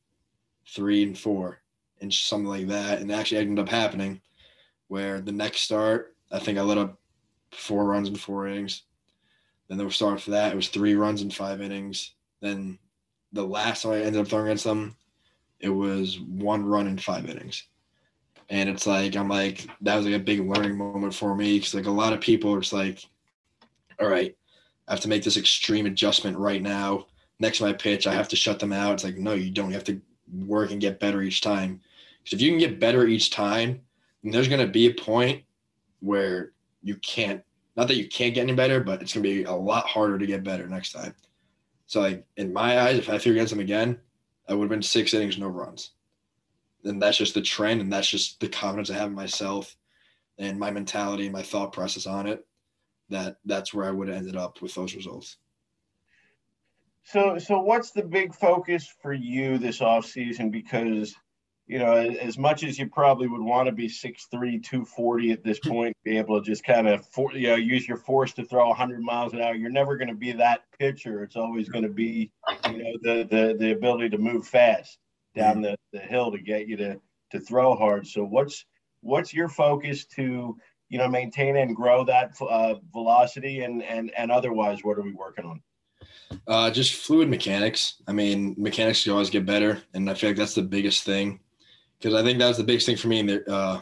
three 0.68 1.04
and 1.04 1.18
four, 1.18 1.62
and 2.02 2.14
something 2.14 2.50
like 2.50 2.68
that. 2.68 3.00
And 3.00 3.12
actually 3.12 3.40
ended 3.40 3.60
up 3.60 3.70
happening 3.70 4.22
where 4.88 5.22
the 5.22 5.32
next 5.32 5.62
start, 5.62 6.16
I 6.32 6.40
think 6.40 6.58
I 6.58 6.62
let 6.62 6.78
up 6.78 7.00
four 7.52 7.86
runs 7.86 8.08
in 8.08 8.16
four 8.16 8.48
innings. 8.48 8.84
Then 9.68 9.78
the 9.78 9.90
start 9.90 10.22
for 10.22 10.32
that, 10.32 10.54
it 10.54 10.56
was 10.56 10.70
three 10.70 10.96
runs 10.96 11.22
in 11.22 11.30
five 11.30 11.62
innings. 11.62 12.14
Then 12.42 12.80
the 13.34 13.46
last 13.46 13.84
time 13.84 13.94
I 13.94 14.02
ended 14.02 14.22
up 14.22 14.28
throwing 14.28 14.48
against 14.48 14.64
them, 14.64 14.96
it 15.60 15.70
was 15.70 16.20
one 16.20 16.66
run 16.66 16.88
in 16.88 16.98
five 16.98 17.30
innings. 17.30 17.64
And 18.50 18.70
it's 18.70 18.88
like, 18.88 19.16
I'm 19.16 19.28
like, 19.28 19.68
that 19.82 19.98
was 19.98 20.06
like 20.06 20.16
a 20.16 20.20
big 20.20 20.40
learning 20.40 20.78
moment 20.78 21.14
for 21.14 21.36
me 21.36 21.58
because 21.58 21.74
like 21.74 21.86
a 21.86 21.92
lot 21.92 22.14
of 22.14 22.22
people 22.22 22.54
are 22.54 22.62
just 22.62 22.72
like, 22.72 23.04
all 24.00 24.08
right, 24.08 24.36
I 24.88 24.92
have 24.94 25.02
to 25.02 25.10
make 25.10 25.24
this 25.24 25.36
extreme 25.36 25.86
adjustment 25.86 26.38
right 26.38 26.62
now 26.62 27.08
next 27.40 27.60
to 27.60 27.66
my 27.66 27.74
pitch, 27.74 28.08
I 28.08 28.14
have 28.14 28.28
to 28.30 28.36
shut 28.36 28.60
them 28.60 28.74
out. 28.74 28.94
It's 28.94 29.04
like, 29.04 29.18
no, 29.18 29.34
you 29.34 29.52
don't. 29.52 29.70
You 29.70 29.76
have 29.76 29.84
to 29.86 30.02
work 30.46 30.72
and 30.72 30.82
get 30.82 31.00
better 31.00 31.22
each 31.22 31.42
time. 31.42 31.82
Because 32.24 32.34
if 32.34 32.42
you 32.42 32.50
can 32.50 32.60
get 32.60 32.80
better 32.80 33.06
each 33.08 33.30
time, 33.30 33.82
then 34.24 34.32
there's 34.32 34.48
going 34.48 34.66
to 34.66 34.72
be 34.72 34.88
a 34.88 34.94
point 34.94 35.44
where 36.00 36.52
you 36.82 36.96
can't, 36.98 37.42
not 37.76 37.88
that 37.88 37.98
you 37.98 38.08
can't 38.08 38.34
get 38.34 38.42
any 38.42 38.54
better, 38.54 38.80
but 38.82 39.02
it's 39.02 39.14
going 39.14 39.24
to 39.24 39.30
be 39.30 39.44
a 39.44 39.52
lot 39.54 39.86
harder 39.88 40.18
to 40.18 40.26
get 40.26 40.44
better 40.44 40.68
next 40.68 40.92
time. 40.92 41.14
So, 41.86 42.02
like, 42.02 42.26
in 42.36 42.52
my 42.52 42.82
eyes, 42.82 42.98
if 42.98 43.10
I 43.10 43.18
threw 43.18 43.32
against 43.34 43.52
them 43.52 43.62
again, 43.62 44.00
I 44.50 44.54
would 44.54 44.64
have 44.64 44.70
been 44.70 44.82
six 44.82 45.14
innings, 45.14 45.38
no 45.38 45.48
runs. 45.48 45.92
And 46.84 47.02
that's 47.02 47.18
just 47.18 47.34
the 47.34 47.42
trend. 47.42 47.82
And 47.82 47.92
that's 47.92 48.10
just 48.10 48.40
the 48.40 48.50
confidence 48.50 48.90
I 48.90 48.96
have 48.96 49.10
in 49.10 49.16
myself 49.16 49.76
and 50.38 50.60
my 50.60 50.72
mentality 50.72 51.26
and 51.26 51.34
my 51.34 51.42
thought 51.42 51.72
process 51.72 52.06
on 52.08 52.28
it. 52.28 52.46
That 53.10 53.38
that's 53.46 53.74
where 53.74 53.86
I 53.86 53.92
would 53.92 54.10
have 54.10 54.18
ended 54.18 54.36
up 54.36 54.62
with 54.62 54.76
those 54.76 54.96
results. 54.96 55.38
So, 57.08 57.38
so 57.38 57.62
what's 57.62 57.92
the 57.92 58.04
big 58.04 58.36
focus 58.36 58.94
for 59.02 59.14
you 59.14 59.58
this 59.58 59.80
off 59.80 60.06
season? 60.06 60.52
Because, 60.52 61.16
you 61.66 61.80
know, 61.80 61.94
as 61.94 62.38
much 62.38 62.66
as 62.66 62.78
you 62.78 62.90
probably 62.90 63.30
would 63.30 63.42
want 63.42 63.68
to 63.68 63.72
be 63.72 63.88
6'3", 63.88 64.30
240 64.30 65.32
at 65.32 65.42
this 65.42 65.58
point, 65.58 65.96
be 66.04 66.18
able 66.18 66.38
to 66.38 66.46
just 66.46 66.66
kind 66.66 66.86
of, 66.86 67.06
for, 67.08 67.32
you 67.34 67.48
know, 67.48 67.56
use 67.56 67.88
your 67.88 67.96
force 67.96 68.34
to 68.34 68.44
throw 68.44 68.68
100 68.68 69.02
miles 69.02 69.32
an 69.32 69.40
hour, 69.40 69.56
you're 69.56 69.70
never 69.70 69.96
going 69.96 70.10
to 70.10 70.16
be 70.16 70.34
that 70.34 70.64
pitcher. 70.78 71.24
It's 71.24 71.38
always 71.38 71.70
going 71.70 71.86
to 71.86 71.90
be, 71.90 72.30
you 72.70 72.78
know, 72.78 72.98
the, 73.02 73.24
the, 73.24 73.56
the 73.58 73.72
ability 73.72 74.10
to 74.10 74.18
move 74.18 74.46
fast 74.46 74.98
down 75.34 75.62
the, 75.62 75.78
the 75.94 76.00
hill 76.00 76.34
to 76.34 76.40
get 76.40 76.68
you 76.68 76.76
to, 76.76 77.00
to 77.32 77.40
throw 77.40 77.74
hard. 77.78 78.06
So 78.06 78.26
what's, 78.26 78.66
what's 79.00 79.34
your 79.34 79.48
focus 79.48 80.04
to, 80.18 80.58
you 80.90 80.98
know, 80.98 81.08
maintain 81.08 81.56
and 81.56 81.74
grow 81.74 82.04
that 82.04 82.36
uh, 82.42 82.76
velocity 82.92 83.62
and, 83.62 83.82
and, 83.82 84.12
and 84.18 84.30
otherwise, 84.30 84.84
what 84.84 84.98
are 84.98 85.04
we 85.04 85.14
working 85.14 85.46
on? 85.46 85.62
Uh, 86.48 86.70
just 86.70 86.96
fluid 86.96 87.30
mechanics. 87.30 88.02
I 88.08 88.14
mean, 88.14 88.56
mechanics 88.58 89.04
can 89.04 89.14
always 89.14 89.30
get 89.30 89.46
better, 89.46 89.82
and 89.94 90.10
I 90.10 90.14
feel 90.14 90.30
like 90.30 90.38
that's 90.38 90.56
the 90.56 90.62
biggest 90.62 91.04
thing 91.04 91.40
because 91.98 92.14
I 92.14 92.24
think 92.24 92.40
that 92.40 92.48
was 92.48 92.58
the 92.58 92.64
biggest 92.64 92.86
thing 92.86 92.98
for 92.98 93.08
me. 93.08 93.22
The, 93.22 93.50
uh, 93.52 93.82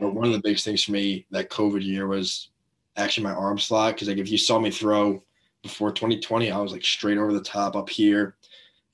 or 0.00 0.10
one 0.10 0.26
of 0.26 0.32
the 0.32 0.40
biggest 0.40 0.64
things 0.64 0.84
for 0.84 0.92
me 0.92 1.26
that 1.30 1.50
COVID 1.50 1.84
year 1.84 2.06
was 2.06 2.50
actually 2.96 3.24
my 3.24 3.32
arm 3.32 3.58
slot. 3.58 3.94
Because 3.94 4.08
like 4.08 4.18
if 4.18 4.30
you 4.30 4.38
saw 4.38 4.58
me 4.58 4.70
throw 4.70 5.22
before 5.62 5.92
2020, 5.92 6.50
I 6.50 6.58
was 6.58 6.72
like 6.72 6.84
straight 6.84 7.18
over 7.18 7.32
the 7.32 7.40
top 7.40 7.76
up 7.76 7.88
here, 7.88 8.36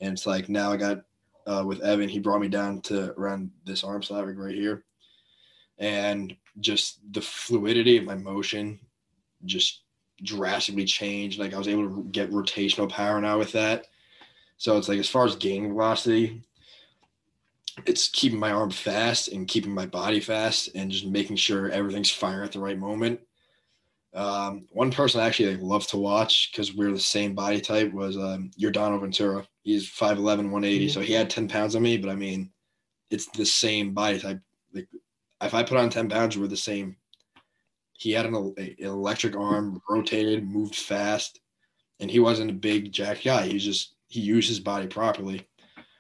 and 0.01 0.13
it's 0.13 0.27
like 0.27 0.49
now 0.49 0.71
I 0.71 0.77
got 0.77 1.03
uh, 1.47 1.65
with 1.67 1.81
Evan, 1.83 2.09
he 2.09 2.19
brought 2.19 2.41
me 2.41 2.49
down 2.49 2.81
to 2.83 3.13
around 3.19 3.51
this 3.65 3.83
arm 3.83 4.03
slot 4.03 4.27
right 4.37 4.55
here, 4.55 4.85
and 5.79 6.37
just 6.61 7.01
the 7.13 7.21
fluidity 7.21 7.97
of 7.97 8.05
my 8.05 8.15
motion 8.15 8.79
just 9.47 9.83
drastically 10.23 10.85
changed. 10.85 11.39
Like 11.39 11.55
I 11.55 11.59
was 11.59 11.69
able 11.69 11.89
to 11.89 12.05
get 12.11 12.31
rotational 12.31 12.89
power 12.89 13.21
now 13.21 13.39
with 13.39 13.53
that. 13.53 13.87
So 14.57 14.77
it's 14.77 14.89
like 14.89 14.99
as 14.99 15.09
far 15.09 15.25
as 15.25 15.37
gaining 15.37 15.71
velocity, 15.71 16.43
it's 17.87 18.09
keeping 18.09 18.39
my 18.39 18.51
arm 18.51 18.71
fast 18.71 19.29
and 19.29 19.49
keeping 19.49 19.73
my 19.73 19.87
body 19.87 20.21
fast 20.21 20.71
and 20.75 20.91
just 20.91 21.07
making 21.07 21.37
sure 21.37 21.71
everything's 21.71 22.11
firing 22.11 22.45
at 22.45 22.53
the 22.53 22.61
right 22.61 22.79
moment. 22.79 23.21
Um, 24.13 24.67
one 24.71 24.91
person 24.91 25.21
I 25.21 25.27
actually 25.27 25.55
like, 25.55 25.63
love 25.63 25.87
to 25.89 25.97
watch 25.97 26.51
because 26.51 26.75
we're 26.75 26.91
the 26.91 26.99
same 26.99 27.35
body 27.35 27.61
type 27.61 27.93
was 27.93 28.17
um, 28.17 28.51
Yordano 28.61 29.01
Ventura. 29.01 29.47
He's 29.63 29.89
5'11, 29.89 30.19
180. 30.19 30.87
Mm-hmm. 30.87 30.93
So 30.93 31.01
he 31.01 31.13
had 31.13 31.31
10 31.31 31.49
pounds 31.49 31.77
on 31.77 31.83
me, 31.83 31.97
but 31.97 32.11
I 32.11 32.17
mean, 32.17 32.51
it's 33.11 33.27
the 33.29 33.47
same 33.47 33.95
body 33.95 34.19
type. 34.19 34.41
Like 34.75 34.89
if 35.43 35.55
I 35.55 35.63
put 35.63 35.79
on 35.79 35.91
10 35.91 36.09
pounds, 36.09 36.37
we're 36.37 36.49
the 36.49 36.57
same. 36.57 36.97
He 38.01 38.13
had 38.13 38.25
an, 38.25 38.35
an 38.35 38.77
electric 38.79 39.37
arm, 39.37 39.83
rotated, 39.87 40.49
moved 40.49 40.75
fast, 40.75 41.39
and 42.01 42.11
he 42.11 42.19
wasn't 42.19 42.51
a 42.51 42.55
big 42.55 42.93
jack 42.93 43.23
guy. 43.23 43.47
He 43.47 43.59
just, 43.59 43.95
he 44.09 44.21
used 44.21 44.49
his 44.49 44.59
body 44.59 44.87
properly. 44.87 45.47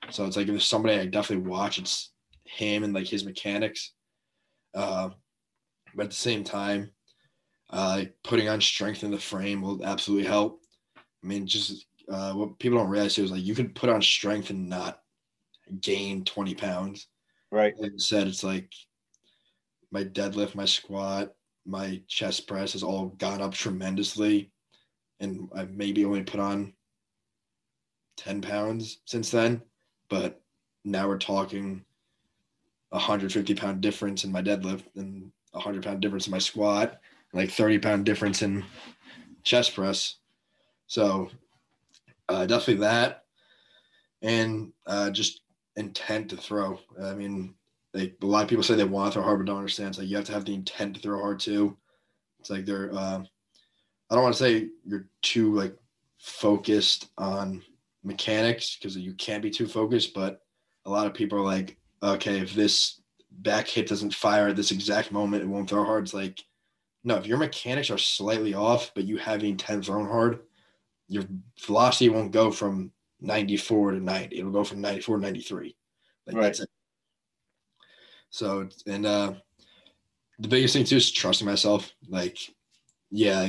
So 0.08 0.24
it's 0.24 0.34
like 0.34 0.44
if 0.44 0.52
there's 0.52 0.64
somebody 0.64 0.98
I 0.98 1.04
definitely 1.04 1.46
watch, 1.46 1.78
it's 1.78 2.12
him 2.44 2.84
and 2.84 2.94
like 2.94 3.06
his 3.06 3.26
mechanics. 3.26 3.92
Uh, 4.74 5.10
but 5.94 6.04
at 6.04 6.10
the 6.10 6.16
same 6.16 6.42
time, 6.42 6.90
uh, 7.68 8.04
putting 8.24 8.48
on 8.48 8.62
strength 8.62 9.04
in 9.04 9.10
the 9.10 9.18
frame 9.18 9.60
will 9.60 9.84
absolutely 9.84 10.26
help. 10.26 10.62
I 10.96 11.26
mean, 11.26 11.46
just 11.46 11.84
uh, 12.10 12.32
what 12.32 12.58
people 12.58 12.78
don't 12.78 12.88
realize 12.88 13.18
is 13.18 13.30
like 13.30 13.44
you 13.44 13.54
can 13.54 13.74
put 13.74 13.90
on 13.90 14.00
strength 14.00 14.48
and 14.48 14.70
not 14.70 15.02
gain 15.82 16.24
20 16.24 16.54
pounds. 16.54 17.08
Right. 17.52 17.74
Like 17.78 17.92
I 17.92 17.98
said, 17.98 18.26
it's 18.26 18.42
like 18.42 18.72
my 19.92 20.02
deadlift, 20.02 20.54
my 20.54 20.64
squat, 20.64 21.34
my 21.66 22.00
chest 22.08 22.46
press 22.46 22.72
has 22.72 22.82
all 22.82 23.06
gone 23.18 23.40
up 23.40 23.54
tremendously. 23.54 24.50
And 25.20 25.48
I've 25.54 25.72
maybe 25.72 26.04
only 26.04 26.22
put 26.22 26.40
on 26.40 26.72
10 28.16 28.40
pounds 28.40 29.00
since 29.04 29.30
then. 29.30 29.62
But 30.08 30.40
now 30.84 31.08
we're 31.08 31.18
talking 31.18 31.84
150 32.90 33.54
pound 33.54 33.80
difference 33.80 34.24
in 34.24 34.32
my 34.32 34.42
deadlift 34.42 34.84
and 34.96 35.30
100 35.52 35.84
pound 35.84 36.00
difference 36.00 36.26
in 36.26 36.32
my 36.32 36.38
squat 36.38 37.00
like 37.32 37.50
30 37.50 37.78
pound 37.78 38.04
difference 38.04 38.42
in 38.42 38.64
chest 39.42 39.74
press. 39.74 40.16
So 40.86 41.30
uh, 42.28 42.46
definitely 42.46 42.82
that. 42.82 43.24
And 44.22 44.72
uh, 44.86 45.10
just 45.10 45.42
intent 45.76 46.30
to 46.30 46.36
throw. 46.36 46.78
I 47.02 47.14
mean, 47.14 47.54
like 47.94 48.16
a 48.22 48.26
lot 48.26 48.42
of 48.42 48.48
people 48.48 48.62
say 48.62 48.74
they 48.74 48.84
want 48.84 49.12
to 49.12 49.14
throw 49.14 49.22
hard, 49.22 49.38
but 49.38 49.46
don't 49.46 49.58
understand. 49.58 49.90
It's 49.90 49.98
like 49.98 50.08
you 50.08 50.16
have 50.16 50.26
to 50.26 50.32
have 50.32 50.44
the 50.44 50.54
intent 50.54 50.94
to 50.94 51.00
throw 51.00 51.20
hard 51.20 51.40
too. 51.40 51.76
It's 52.38 52.50
like 52.50 52.64
they're, 52.64 52.92
uh, 52.92 53.22
I 54.10 54.14
don't 54.14 54.22
want 54.22 54.34
to 54.34 54.42
say 54.42 54.68
you're 54.84 55.08
too 55.22 55.54
like 55.54 55.76
focused 56.18 57.08
on 57.18 57.62
mechanics 58.04 58.76
because 58.76 58.96
you 58.96 59.14
can't 59.14 59.42
be 59.42 59.50
too 59.50 59.66
focused, 59.66 60.14
but 60.14 60.42
a 60.86 60.90
lot 60.90 61.06
of 61.06 61.14
people 61.14 61.38
are 61.38 61.44
like, 61.44 61.76
okay, 62.02 62.38
if 62.38 62.54
this 62.54 63.00
back 63.30 63.66
hit 63.66 63.88
doesn't 63.88 64.14
fire 64.14 64.48
at 64.48 64.56
this 64.56 64.70
exact 64.70 65.12
moment, 65.12 65.42
it 65.42 65.48
won't 65.48 65.68
throw 65.68 65.84
hard. 65.84 66.04
It's 66.04 66.14
like 66.14 66.42
no, 67.02 67.16
if 67.16 67.26
your 67.26 67.38
mechanics 67.38 67.90
are 67.90 67.98
slightly 67.98 68.54
off, 68.54 68.92
but 68.94 69.04
you 69.04 69.16
have 69.16 69.40
the 69.40 69.48
intent 69.48 69.86
thrown 69.86 70.06
hard, 70.06 70.40
your 71.08 71.24
velocity 71.64 72.08
won't 72.08 72.32
go 72.32 72.50
from 72.50 72.92
94 73.20 73.92
to 73.92 74.00
90. 74.00 74.38
It'll 74.38 74.50
go 74.50 74.64
from 74.64 74.80
94 74.80 75.16
to 75.16 75.22
93. 75.22 75.76
Like 76.26 76.36
right. 76.36 76.42
that's 76.42 76.60
it. 76.60 76.68
So, 78.30 78.68
and 78.86 79.06
uh, 79.06 79.34
the 80.38 80.48
biggest 80.48 80.74
thing 80.74 80.84
too 80.84 80.96
is 80.96 81.10
trusting 81.10 81.46
myself. 81.46 81.92
Like, 82.08 82.38
yeah, 83.10 83.48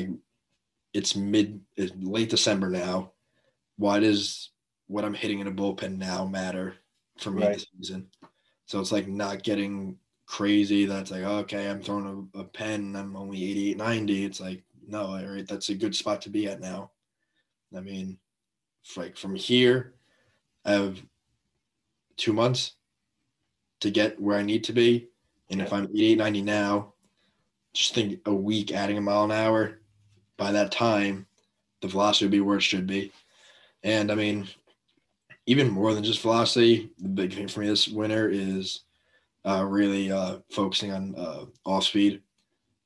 it's 0.94 1.16
mid, 1.16 1.62
it's 1.76 1.94
late 2.00 2.30
December 2.30 2.70
now. 2.70 3.12
Why 3.78 4.00
does 4.00 4.50
what 4.88 5.06
I'm 5.06 5.14
hitting 5.14 5.40
in 5.40 5.48
a 5.48 5.52
bullpen 5.52 5.98
now 5.98 6.26
matter 6.26 6.76
for 7.20 7.32
me 7.32 7.44
right. 7.44 7.54
this 7.54 7.68
season? 7.78 8.08
So 8.66 8.80
it's 8.80 8.92
like 8.92 9.08
not 9.08 9.44
getting 9.44 9.98
crazy 10.32 10.86
that's 10.86 11.12
like 11.12 11.24
okay 11.24 11.70
i'm 11.70 11.82
throwing 11.82 12.30
a, 12.34 12.40
a 12.40 12.44
pen 12.46 12.96
i'm 12.96 13.18
only 13.18 13.44
88 13.52 13.78
90 13.78 14.24
it's 14.24 14.40
like 14.40 14.64
no 14.88 15.02
all 15.02 15.26
right 15.26 15.46
that's 15.46 15.68
a 15.68 15.76
good 15.76 15.94
spot 15.94 16.22
to 16.22 16.30
be 16.30 16.48
at 16.48 16.62
now 16.62 16.90
i 17.76 17.82
mean 17.82 18.18
like 18.96 19.18
from 19.18 19.36
here 19.36 19.96
i 20.64 20.72
have 20.72 21.02
two 22.16 22.32
months 22.32 22.76
to 23.82 23.92
get 23.92 24.20
where 24.20 24.38
i 24.38 24.42
need 24.42 24.64
to 24.64 24.74
be 24.74 25.08
and 25.50 25.60
yeah. 25.60 25.66
if 25.66 25.74
i'm 25.74 25.86
88 25.86 26.18
90 26.18 26.42
now 26.42 26.94
just 27.74 27.94
think 27.94 28.20
a 28.26 28.34
week 28.34 28.72
adding 28.72 28.98
a 28.98 29.02
mile 29.02 29.26
an 29.26 29.32
hour 29.32 29.80
by 30.38 30.52
that 30.52 30.72
time 30.72 31.26
the 31.82 31.88
velocity 31.88 32.26
would 32.26 32.32
be 32.32 32.42
where 32.42 32.58
it 32.58 32.62
should 32.62 32.88
be 32.88 33.12
and 33.84 34.12
i 34.12 34.16
mean 34.16 34.48
even 35.46 35.70
more 35.70 35.94
than 35.94 36.04
just 36.04 36.22
velocity 36.22 36.90
the 37.00 37.10
big 37.10 37.34
thing 37.34 37.48
for 37.48 37.62
me 37.62 37.68
this 37.68 37.88
winter 37.88 38.30
is 38.30 38.82
uh, 39.44 39.66
really 39.66 40.12
uh, 40.12 40.38
focusing 40.52 40.92
on 40.92 41.16
uh, 41.16 41.46
off 41.66 41.86
speed 41.86 42.22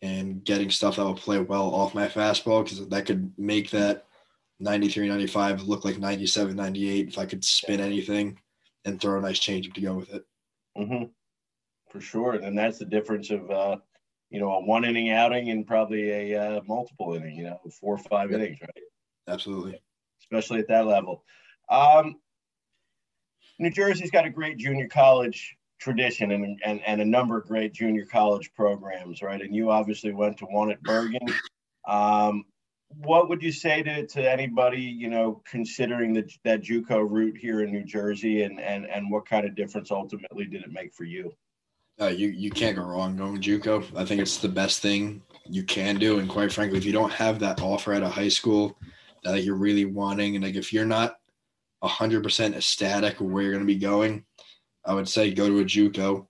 and 0.01 0.43
getting 0.43 0.69
stuff 0.69 0.95
that 0.95 1.03
will 1.03 1.15
play 1.15 1.39
well 1.39 1.73
off 1.73 1.95
my 1.95 2.07
fastball 2.07 2.63
because 2.63 2.87
that 2.87 3.05
could 3.05 3.31
make 3.37 3.69
that 3.71 4.05
93, 4.59 5.07
95 5.07 5.63
look 5.63 5.83
like 5.83 5.97
97, 5.97 6.55
98 6.55 7.07
if 7.07 7.17
I 7.17 7.25
could 7.25 7.43
spin 7.43 7.81
anything 7.81 8.39
and 8.85 9.01
throw 9.01 9.17
a 9.17 9.21
nice 9.21 9.39
changeup 9.39 9.73
to 9.73 9.81
go 9.81 9.95
with 9.95 10.13
it. 10.13 10.25
Mm-hmm. 10.77 11.05
For 11.91 12.01
sure. 12.01 12.33
And 12.33 12.57
that's 12.57 12.79
the 12.79 12.85
difference 12.85 13.29
of, 13.29 13.49
uh, 13.49 13.77
you 14.29 14.39
know, 14.39 14.51
a 14.53 14.65
one 14.65 14.85
inning 14.85 15.11
outing 15.11 15.49
and 15.49 15.65
probably 15.65 16.33
a 16.33 16.41
uh, 16.41 16.61
multiple 16.67 17.13
inning, 17.13 17.35
you 17.35 17.43
know, 17.43 17.59
four 17.79 17.95
or 17.95 17.97
five 17.97 18.31
innings, 18.31 18.59
right? 18.61 18.83
Absolutely. 19.27 19.81
Especially 20.21 20.59
at 20.59 20.67
that 20.67 20.85
level. 20.85 21.23
Um, 21.69 22.15
New 23.59 23.69
Jersey's 23.69 24.11
got 24.11 24.25
a 24.25 24.29
great 24.29 24.57
junior 24.57 24.87
college 24.87 25.55
tradition 25.79 26.31
and, 26.31 26.59
and, 26.65 26.81
and 26.85 27.01
a 27.01 27.05
number 27.05 27.37
of 27.37 27.47
great 27.47 27.73
junior 27.73 28.05
college 28.05 28.51
programs, 28.53 29.21
right? 29.21 29.41
And 29.41 29.55
you 29.55 29.69
obviously 29.69 30.11
went 30.11 30.37
to 30.39 30.45
one 30.45 30.71
at 30.71 30.81
Bergen. 30.81 31.27
Um, 31.87 32.43
what 32.89 33.29
would 33.29 33.41
you 33.41 33.51
say 33.51 33.83
to, 33.83 34.05
to 34.07 34.31
anybody, 34.31 34.81
you 34.81 35.09
know, 35.09 35.41
considering 35.49 36.13
the, 36.13 36.29
that 36.43 36.61
JUCO 36.61 37.09
route 37.09 37.37
here 37.37 37.61
in 37.61 37.71
New 37.71 37.83
Jersey 37.83 38.43
and, 38.43 38.59
and, 38.59 38.85
and 38.85 39.09
what 39.09 39.27
kind 39.27 39.45
of 39.45 39.55
difference 39.55 39.91
ultimately 39.91 40.45
did 40.45 40.63
it 40.63 40.71
make 40.71 40.93
for 40.93 41.03
you? 41.03 41.33
Uh, 41.99 42.07
you, 42.07 42.27
you 42.27 42.51
can't 42.51 42.75
go 42.75 42.83
wrong 42.83 43.15
going 43.15 43.41
JUCO. 43.41 43.95
I 43.95 44.05
think 44.05 44.21
it's 44.21 44.37
the 44.37 44.49
best 44.49 44.81
thing 44.81 45.21
you 45.49 45.63
can 45.63 45.97
do. 45.97 46.19
And 46.19 46.29
quite 46.29 46.51
frankly, 46.51 46.77
if 46.77 46.85
you 46.85 46.91
don't 46.91 47.11
have 47.11 47.39
that 47.39 47.61
offer 47.61 47.93
at 47.93 48.03
a 48.03 48.09
high 48.09 48.29
school 48.29 48.77
that 49.23 49.43
you're 49.43 49.55
really 49.55 49.85
wanting, 49.85 50.35
and 50.35 50.43
like 50.45 50.55
if 50.55 50.71
you're 50.71 50.85
not 50.85 51.17
100% 51.83 52.55
ecstatic 52.55 53.17
where 53.17 53.43
you're 53.43 53.53
going 53.53 53.65
to 53.65 53.73
be 53.73 53.79
going, 53.79 54.25
I 54.85 54.93
would 54.93 55.09
say 55.09 55.33
go 55.33 55.47
to 55.47 55.59
a 55.59 55.65
JUCO 55.65 56.27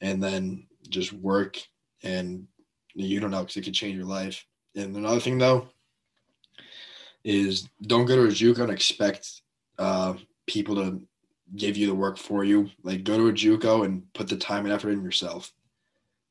and 0.00 0.22
then 0.22 0.66
just 0.88 1.12
work 1.12 1.58
and 2.02 2.46
you 2.94 3.18
don't 3.20 3.30
know 3.30 3.40
because 3.40 3.56
it 3.56 3.62
could 3.62 3.74
change 3.74 3.96
your 3.96 4.06
life. 4.06 4.46
And 4.76 4.96
another 4.96 5.20
thing 5.20 5.38
though 5.38 5.68
is 7.24 7.68
don't 7.82 8.06
go 8.06 8.16
to 8.16 8.24
a 8.24 8.28
JUCO 8.28 8.60
and 8.60 8.72
expect 8.72 9.42
uh, 9.78 10.14
people 10.46 10.74
to 10.76 11.00
give 11.56 11.76
you 11.76 11.86
the 11.86 11.94
work 11.94 12.18
for 12.18 12.44
you. 12.44 12.70
Like 12.82 13.04
go 13.04 13.16
to 13.16 13.28
a 13.28 13.32
JUCO 13.32 13.84
and 13.84 14.02
put 14.12 14.28
the 14.28 14.36
time 14.36 14.64
and 14.64 14.72
effort 14.72 14.90
in 14.90 15.02
yourself. 15.02 15.52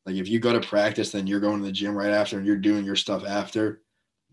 Like 0.06 0.16
if 0.16 0.28
you 0.28 0.40
go 0.40 0.54
to 0.54 0.66
practice, 0.66 1.12
then 1.12 1.28
you're 1.28 1.40
going 1.40 1.60
to 1.60 1.66
the 1.66 1.72
gym 1.72 1.96
right 1.96 2.12
after 2.12 2.38
and 2.38 2.46
you're 2.46 2.56
doing 2.56 2.86
your 2.86 2.96
stuff 2.96 3.26
after. 3.26 3.82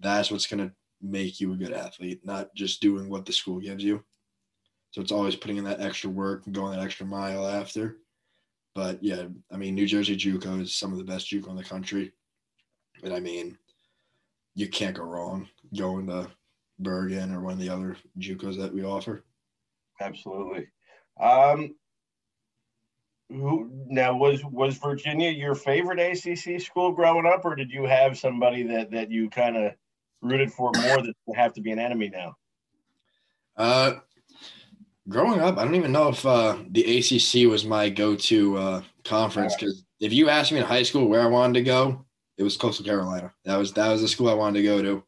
That's 0.00 0.30
what's 0.30 0.46
gonna 0.46 0.72
make 1.02 1.40
you 1.40 1.52
a 1.52 1.56
good 1.56 1.72
athlete, 1.72 2.24
not 2.24 2.54
just 2.54 2.80
doing 2.80 3.08
what 3.08 3.26
the 3.26 3.32
school 3.32 3.60
gives 3.60 3.84
you. 3.84 4.02
So 4.90 5.00
it's 5.00 5.12
always 5.12 5.36
putting 5.36 5.56
in 5.56 5.64
that 5.64 5.80
extra 5.80 6.08
work 6.08 6.46
and 6.46 6.54
going 6.54 6.76
that 6.76 6.84
extra 6.84 7.04
mile 7.04 7.46
after. 7.46 7.98
But 8.74 9.02
yeah, 9.02 9.24
I 9.52 9.56
mean, 9.56 9.74
New 9.74 9.86
Jersey 9.86 10.16
JUCO 10.16 10.62
is 10.62 10.74
some 10.74 10.92
of 10.92 10.98
the 10.98 11.04
best 11.04 11.30
JUCO 11.30 11.48
in 11.50 11.56
the 11.56 11.64
country. 11.64 12.12
And 13.02 13.12
I 13.12 13.20
mean, 13.20 13.58
you 14.54 14.68
can't 14.68 14.96
go 14.96 15.02
wrong 15.02 15.48
going 15.76 16.06
to 16.06 16.30
Bergen 16.84 17.34
or 17.34 17.40
one 17.40 17.54
of 17.54 17.58
the 17.58 17.68
other 17.68 17.96
JUCOs 18.18 18.56
that 18.58 18.72
we 18.72 18.84
offer. 18.84 19.24
Absolutely. 20.00 20.68
Um, 21.20 21.74
who 23.28 23.70
now 23.88 24.16
was 24.16 24.44
was 24.44 24.76
Virginia 24.76 25.30
your 25.30 25.54
favorite 25.54 25.98
ACC 25.98 26.60
school 26.60 26.92
growing 26.92 27.26
up, 27.26 27.44
or 27.44 27.56
did 27.56 27.70
you 27.70 27.84
have 27.84 28.18
somebody 28.18 28.62
that 28.64 28.90
that 28.92 29.10
you 29.10 29.28
kind 29.30 29.56
of 29.56 29.72
rooted 30.22 30.52
for 30.52 30.70
more 30.76 31.02
that 31.02 31.14
have 31.34 31.52
to 31.54 31.60
be 31.60 31.72
an 31.72 31.78
enemy 31.78 32.10
now? 32.10 32.36
Uh, 33.56 33.94
growing 35.08 35.40
up, 35.40 35.58
I 35.58 35.64
don't 35.64 35.74
even 35.74 35.92
know 35.92 36.08
if 36.08 36.24
uh, 36.26 36.58
the 36.70 36.98
ACC 36.98 37.48
was 37.48 37.64
my 37.64 37.88
go-to 37.88 38.56
uh, 38.56 38.82
conference 39.04 39.54
because 39.56 39.84
if 40.00 40.12
you 40.12 40.28
asked 40.28 40.52
me 40.52 40.58
in 40.58 40.64
high 40.64 40.82
school 40.82 41.08
where 41.08 41.22
I 41.22 41.26
wanted 41.26 41.54
to 41.54 41.62
go, 41.62 42.04
it 42.36 42.42
was 42.42 42.56
Coastal 42.56 42.84
Carolina. 42.84 43.32
That 43.44 43.56
was 43.56 43.72
that 43.72 43.90
was 43.90 44.02
the 44.02 44.08
school 44.08 44.28
I 44.28 44.34
wanted 44.34 44.60
to 44.60 44.66
go 44.66 44.82
to. 44.82 45.04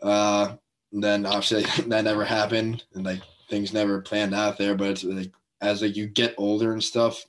Uh, 0.00 0.56
then 0.92 1.26
obviously 1.26 1.62
that 1.88 2.04
never 2.04 2.24
happened, 2.24 2.84
and 2.94 3.04
like 3.04 3.22
things 3.48 3.72
never 3.72 4.00
planned 4.00 4.34
out 4.34 4.58
there. 4.58 4.74
But 4.74 4.90
it's 4.90 5.04
like 5.04 5.32
as 5.60 5.82
like 5.82 5.96
you 5.96 6.06
get 6.06 6.34
older 6.38 6.72
and 6.72 6.82
stuff, 6.82 7.24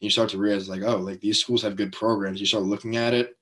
you 0.00 0.10
start 0.10 0.30
to 0.30 0.38
realize 0.38 0.68
like 0.68 0.82
oh 0.82 0.96
like 0.96 1.20
these 1.20 1.40
schools 1.40 1.62
have 1.62 1.76
good 1.76 1.92
programs. 1.92 2.40
You 2.40 2.46
start 2.46 2.64
looking 2.64 2.96
at 2.96 3.14
it, 3.14 3.36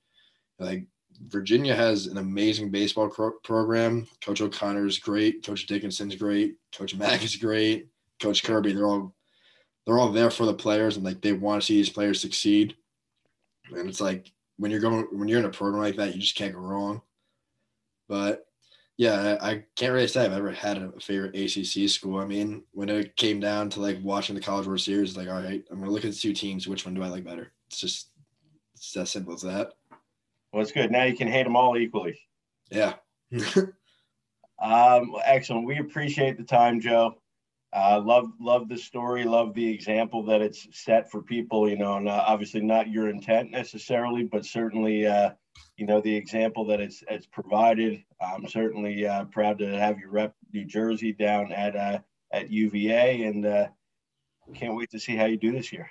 like 0.59 0.87
Virginia 1.27 1.75
has 1.75 2.07
an 2.07 2.19
amazing 2.19 2.71
baseball 2.71 3.09
program. 3.43 4.07
Coach 4.25 4.41
O'Connor 4.41 4.87
is 4.87 4.99
great. 4.99 5.45
Coach 5.45 5.67
Dickinson's 5.67 6.15
great. 6.15 6.57
Coach 6.73 6.95
Mack 6.95 7.25
is 7.25 7.37
great. 7.37 7.89
Coach 8.21 8.45
Kirby, 8.45 8.73
they're 8.73 8.87
all 8.87 9.15
they're 9.87 9.99
all 9.99 10.13
there 10.13 10.31
for 10.31 10.45
the 10.45 10.55
players 10.55 10.97
and 10.97 11.05
like 11.05 11.21
they 11.21 11.33
want 11.33 11.63
to 11.63 11.67
see 11.67 11.77
these 11.77 11.91
players 11.91 12.21
succeed. 12.21 12.77
And 13.71 13.89
it's 13.89 14.01
like 14.01 14.31
when 14.59 14.71
you're 14.71 14.81
going 14.81 15.07
when 15.13 15.29
you're 15.29 15.41
in 15.41 15.47
a 15.47 15.51
program 15.51 15.83
like 15.83 15.97
that, 15.97 16.15
you 16.15 16.21
just 16.21 16.37
can't 16.37 16.55
go 16.55 16.61
wrong. 16.61 17.03
But 18.09 18.48
yeah, 18.99 19.39
I, 19.41 19.63
can't 19.77 19.93
really 19.93 20.09
say 20.09 20.25
I've 20.25 20.33
ever 20.33 20.51
had 20.51 20.77
a 20.77 20.91
favorite 21.01 21.37
ACC 21.37 21.89
school. 21.89 22.19
I 22.19 22.27
mean, 22.27 22.65
when 22.73 22.89
it 22.89 23.15
came 23.15 23.39
down 23.39 23.71
to 23.71 23.81
like 23.81 23.99
watching 24.03 24.35
the 24.35 24.41
College 24.41 24.67
World 24.67 24.81
Series, 24.81 25.17
like, 25.17 25.29
all 25.29 25.41
right, 25.41 25.65
I'm 25.71 25.79
gonna 25.79 25.93
look 25.93 26.05
at 26.05 26.11
the 26.11 26.19
two 26.19 26.33
teams. 26.33 26.67
Which 26.67 26.85
one 26.85 26.95
do 26.95 27.05
I 27.05 27.09
like 27.09 27.23
better? 27.23 27.53
It's 27.69 27.79
just 27.79 28.09
it's 28.75 28.97
as 28.97 29.13
simple 29.13 29.35
as 29.35 29.43
that. 29.43 29.75
Well, 30.53 30.63
it's 30.63 30.73
good. 30.73 30.91
Now 30.91 31.05
you 31.05 31.17
can 31.17 31.29
hate 31.29 31.45
them 31.45 31.55
all 31.55 31.79
equally. 31.79 32.19
Yeah. 32.73 32.95
um, 34.61 35.15
excellent. 35.25 35.67
We 35.67 35.79
appreciate 35.79 36.37
the 36.37 36.43
time, 36.43 36.81
Joe. 36.81 37.19
Uh, 37.73 38.01
love 38.05 38.33
love 38.41 38.69
the 38.69 38.79
story. 38.79 39.23
Love 39.23 39.55
the 39.55 39.73
example 39.73 40.25
that 40.25 40.43
it's 40.43 40.67
set 40.73 41.09
for 41.09 41.23
people. 41.23 41.69
You 41.69 41.79
know, 41.79 41.99
and 41.99 42.09
uh, 42.09 42.25
obviously 42.27 42.63
not 42.63 42.91
your 42.91 43.11
intent 43.11 43.53
necessarily, 43.53 44.25
but 44.25 44.45
certainly 44.45 45.07
uh, 45.07 45.31
you 45.77 45.87
know 45.87 46.01
the 46.01 46.15
example 46.15 46.67
that 46.67 46.81
it's 46.81 47.03
it's 47.09 47.27
provided. 47.27 48.03
I'm 48.21 48.47
certainly 48.49 49.07
uh, 49.07 49.25
proud 49.27 49.59
to 49.59 49.79
have 49.79 49.99
you 49.99 50.09
rep 50.09 50.35
New 50.53 50.65
Jersey 50.65 51.13
down 51.13 51.53
at 51.53 51.77
uh, 51.77 51.99
at 52.33 52.51
UVA, 52.51 53.25
and 53.25 53.47
uh, 53.47 53.69
can't 54.55 54.77
wait 54.77 54.91
to 54.91 55.01
see 55.01 55.17
how 55.17 55.27
you 55.27 55.37
do 55.37 55.53
this 55.53 55.73
year. 55.73 55.89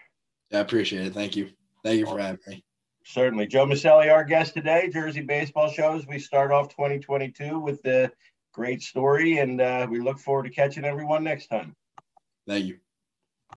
I 0.51 0.57
appreciate 0.57 1.07
it. 1.07 1.13
Thank 1.13 1.35
you. 1.35 1.49
Thank 1.83 1.99
you 1.99 2.05
for 2.05 2.19
having 2.19 2.39
me. 2.47 2.63
Certainly, 3.05 3.47
Joe 3.47 3.65
Maselli, 3.65 4.11
our 4.11 4.25
guest 4.25 4.53
today, 4.53 4.89
Jersey 4.91 5.21
Baseball 5.21 5.69
Shows. 5.69 6.05
We 6.05 6.19
start 6.19 6.51
off 6.51 6.69
2022 6.69 7.57
with 7.59 7.81
the 7.81 8.11
great 8.51 8.81
story, 8.81 9.37
and 9.37 9.61
uh, 9.61 9.87
we 9.89 9.99
look 9.99 10.19
forward 10.19 10.43
to 10.43 10.49
catching 10.49 10.83
everyone 10.83 11.23
next 11.23 11.47
time. 11.47 11.75
Thank 12.45 12.65
you. 12.65 12.79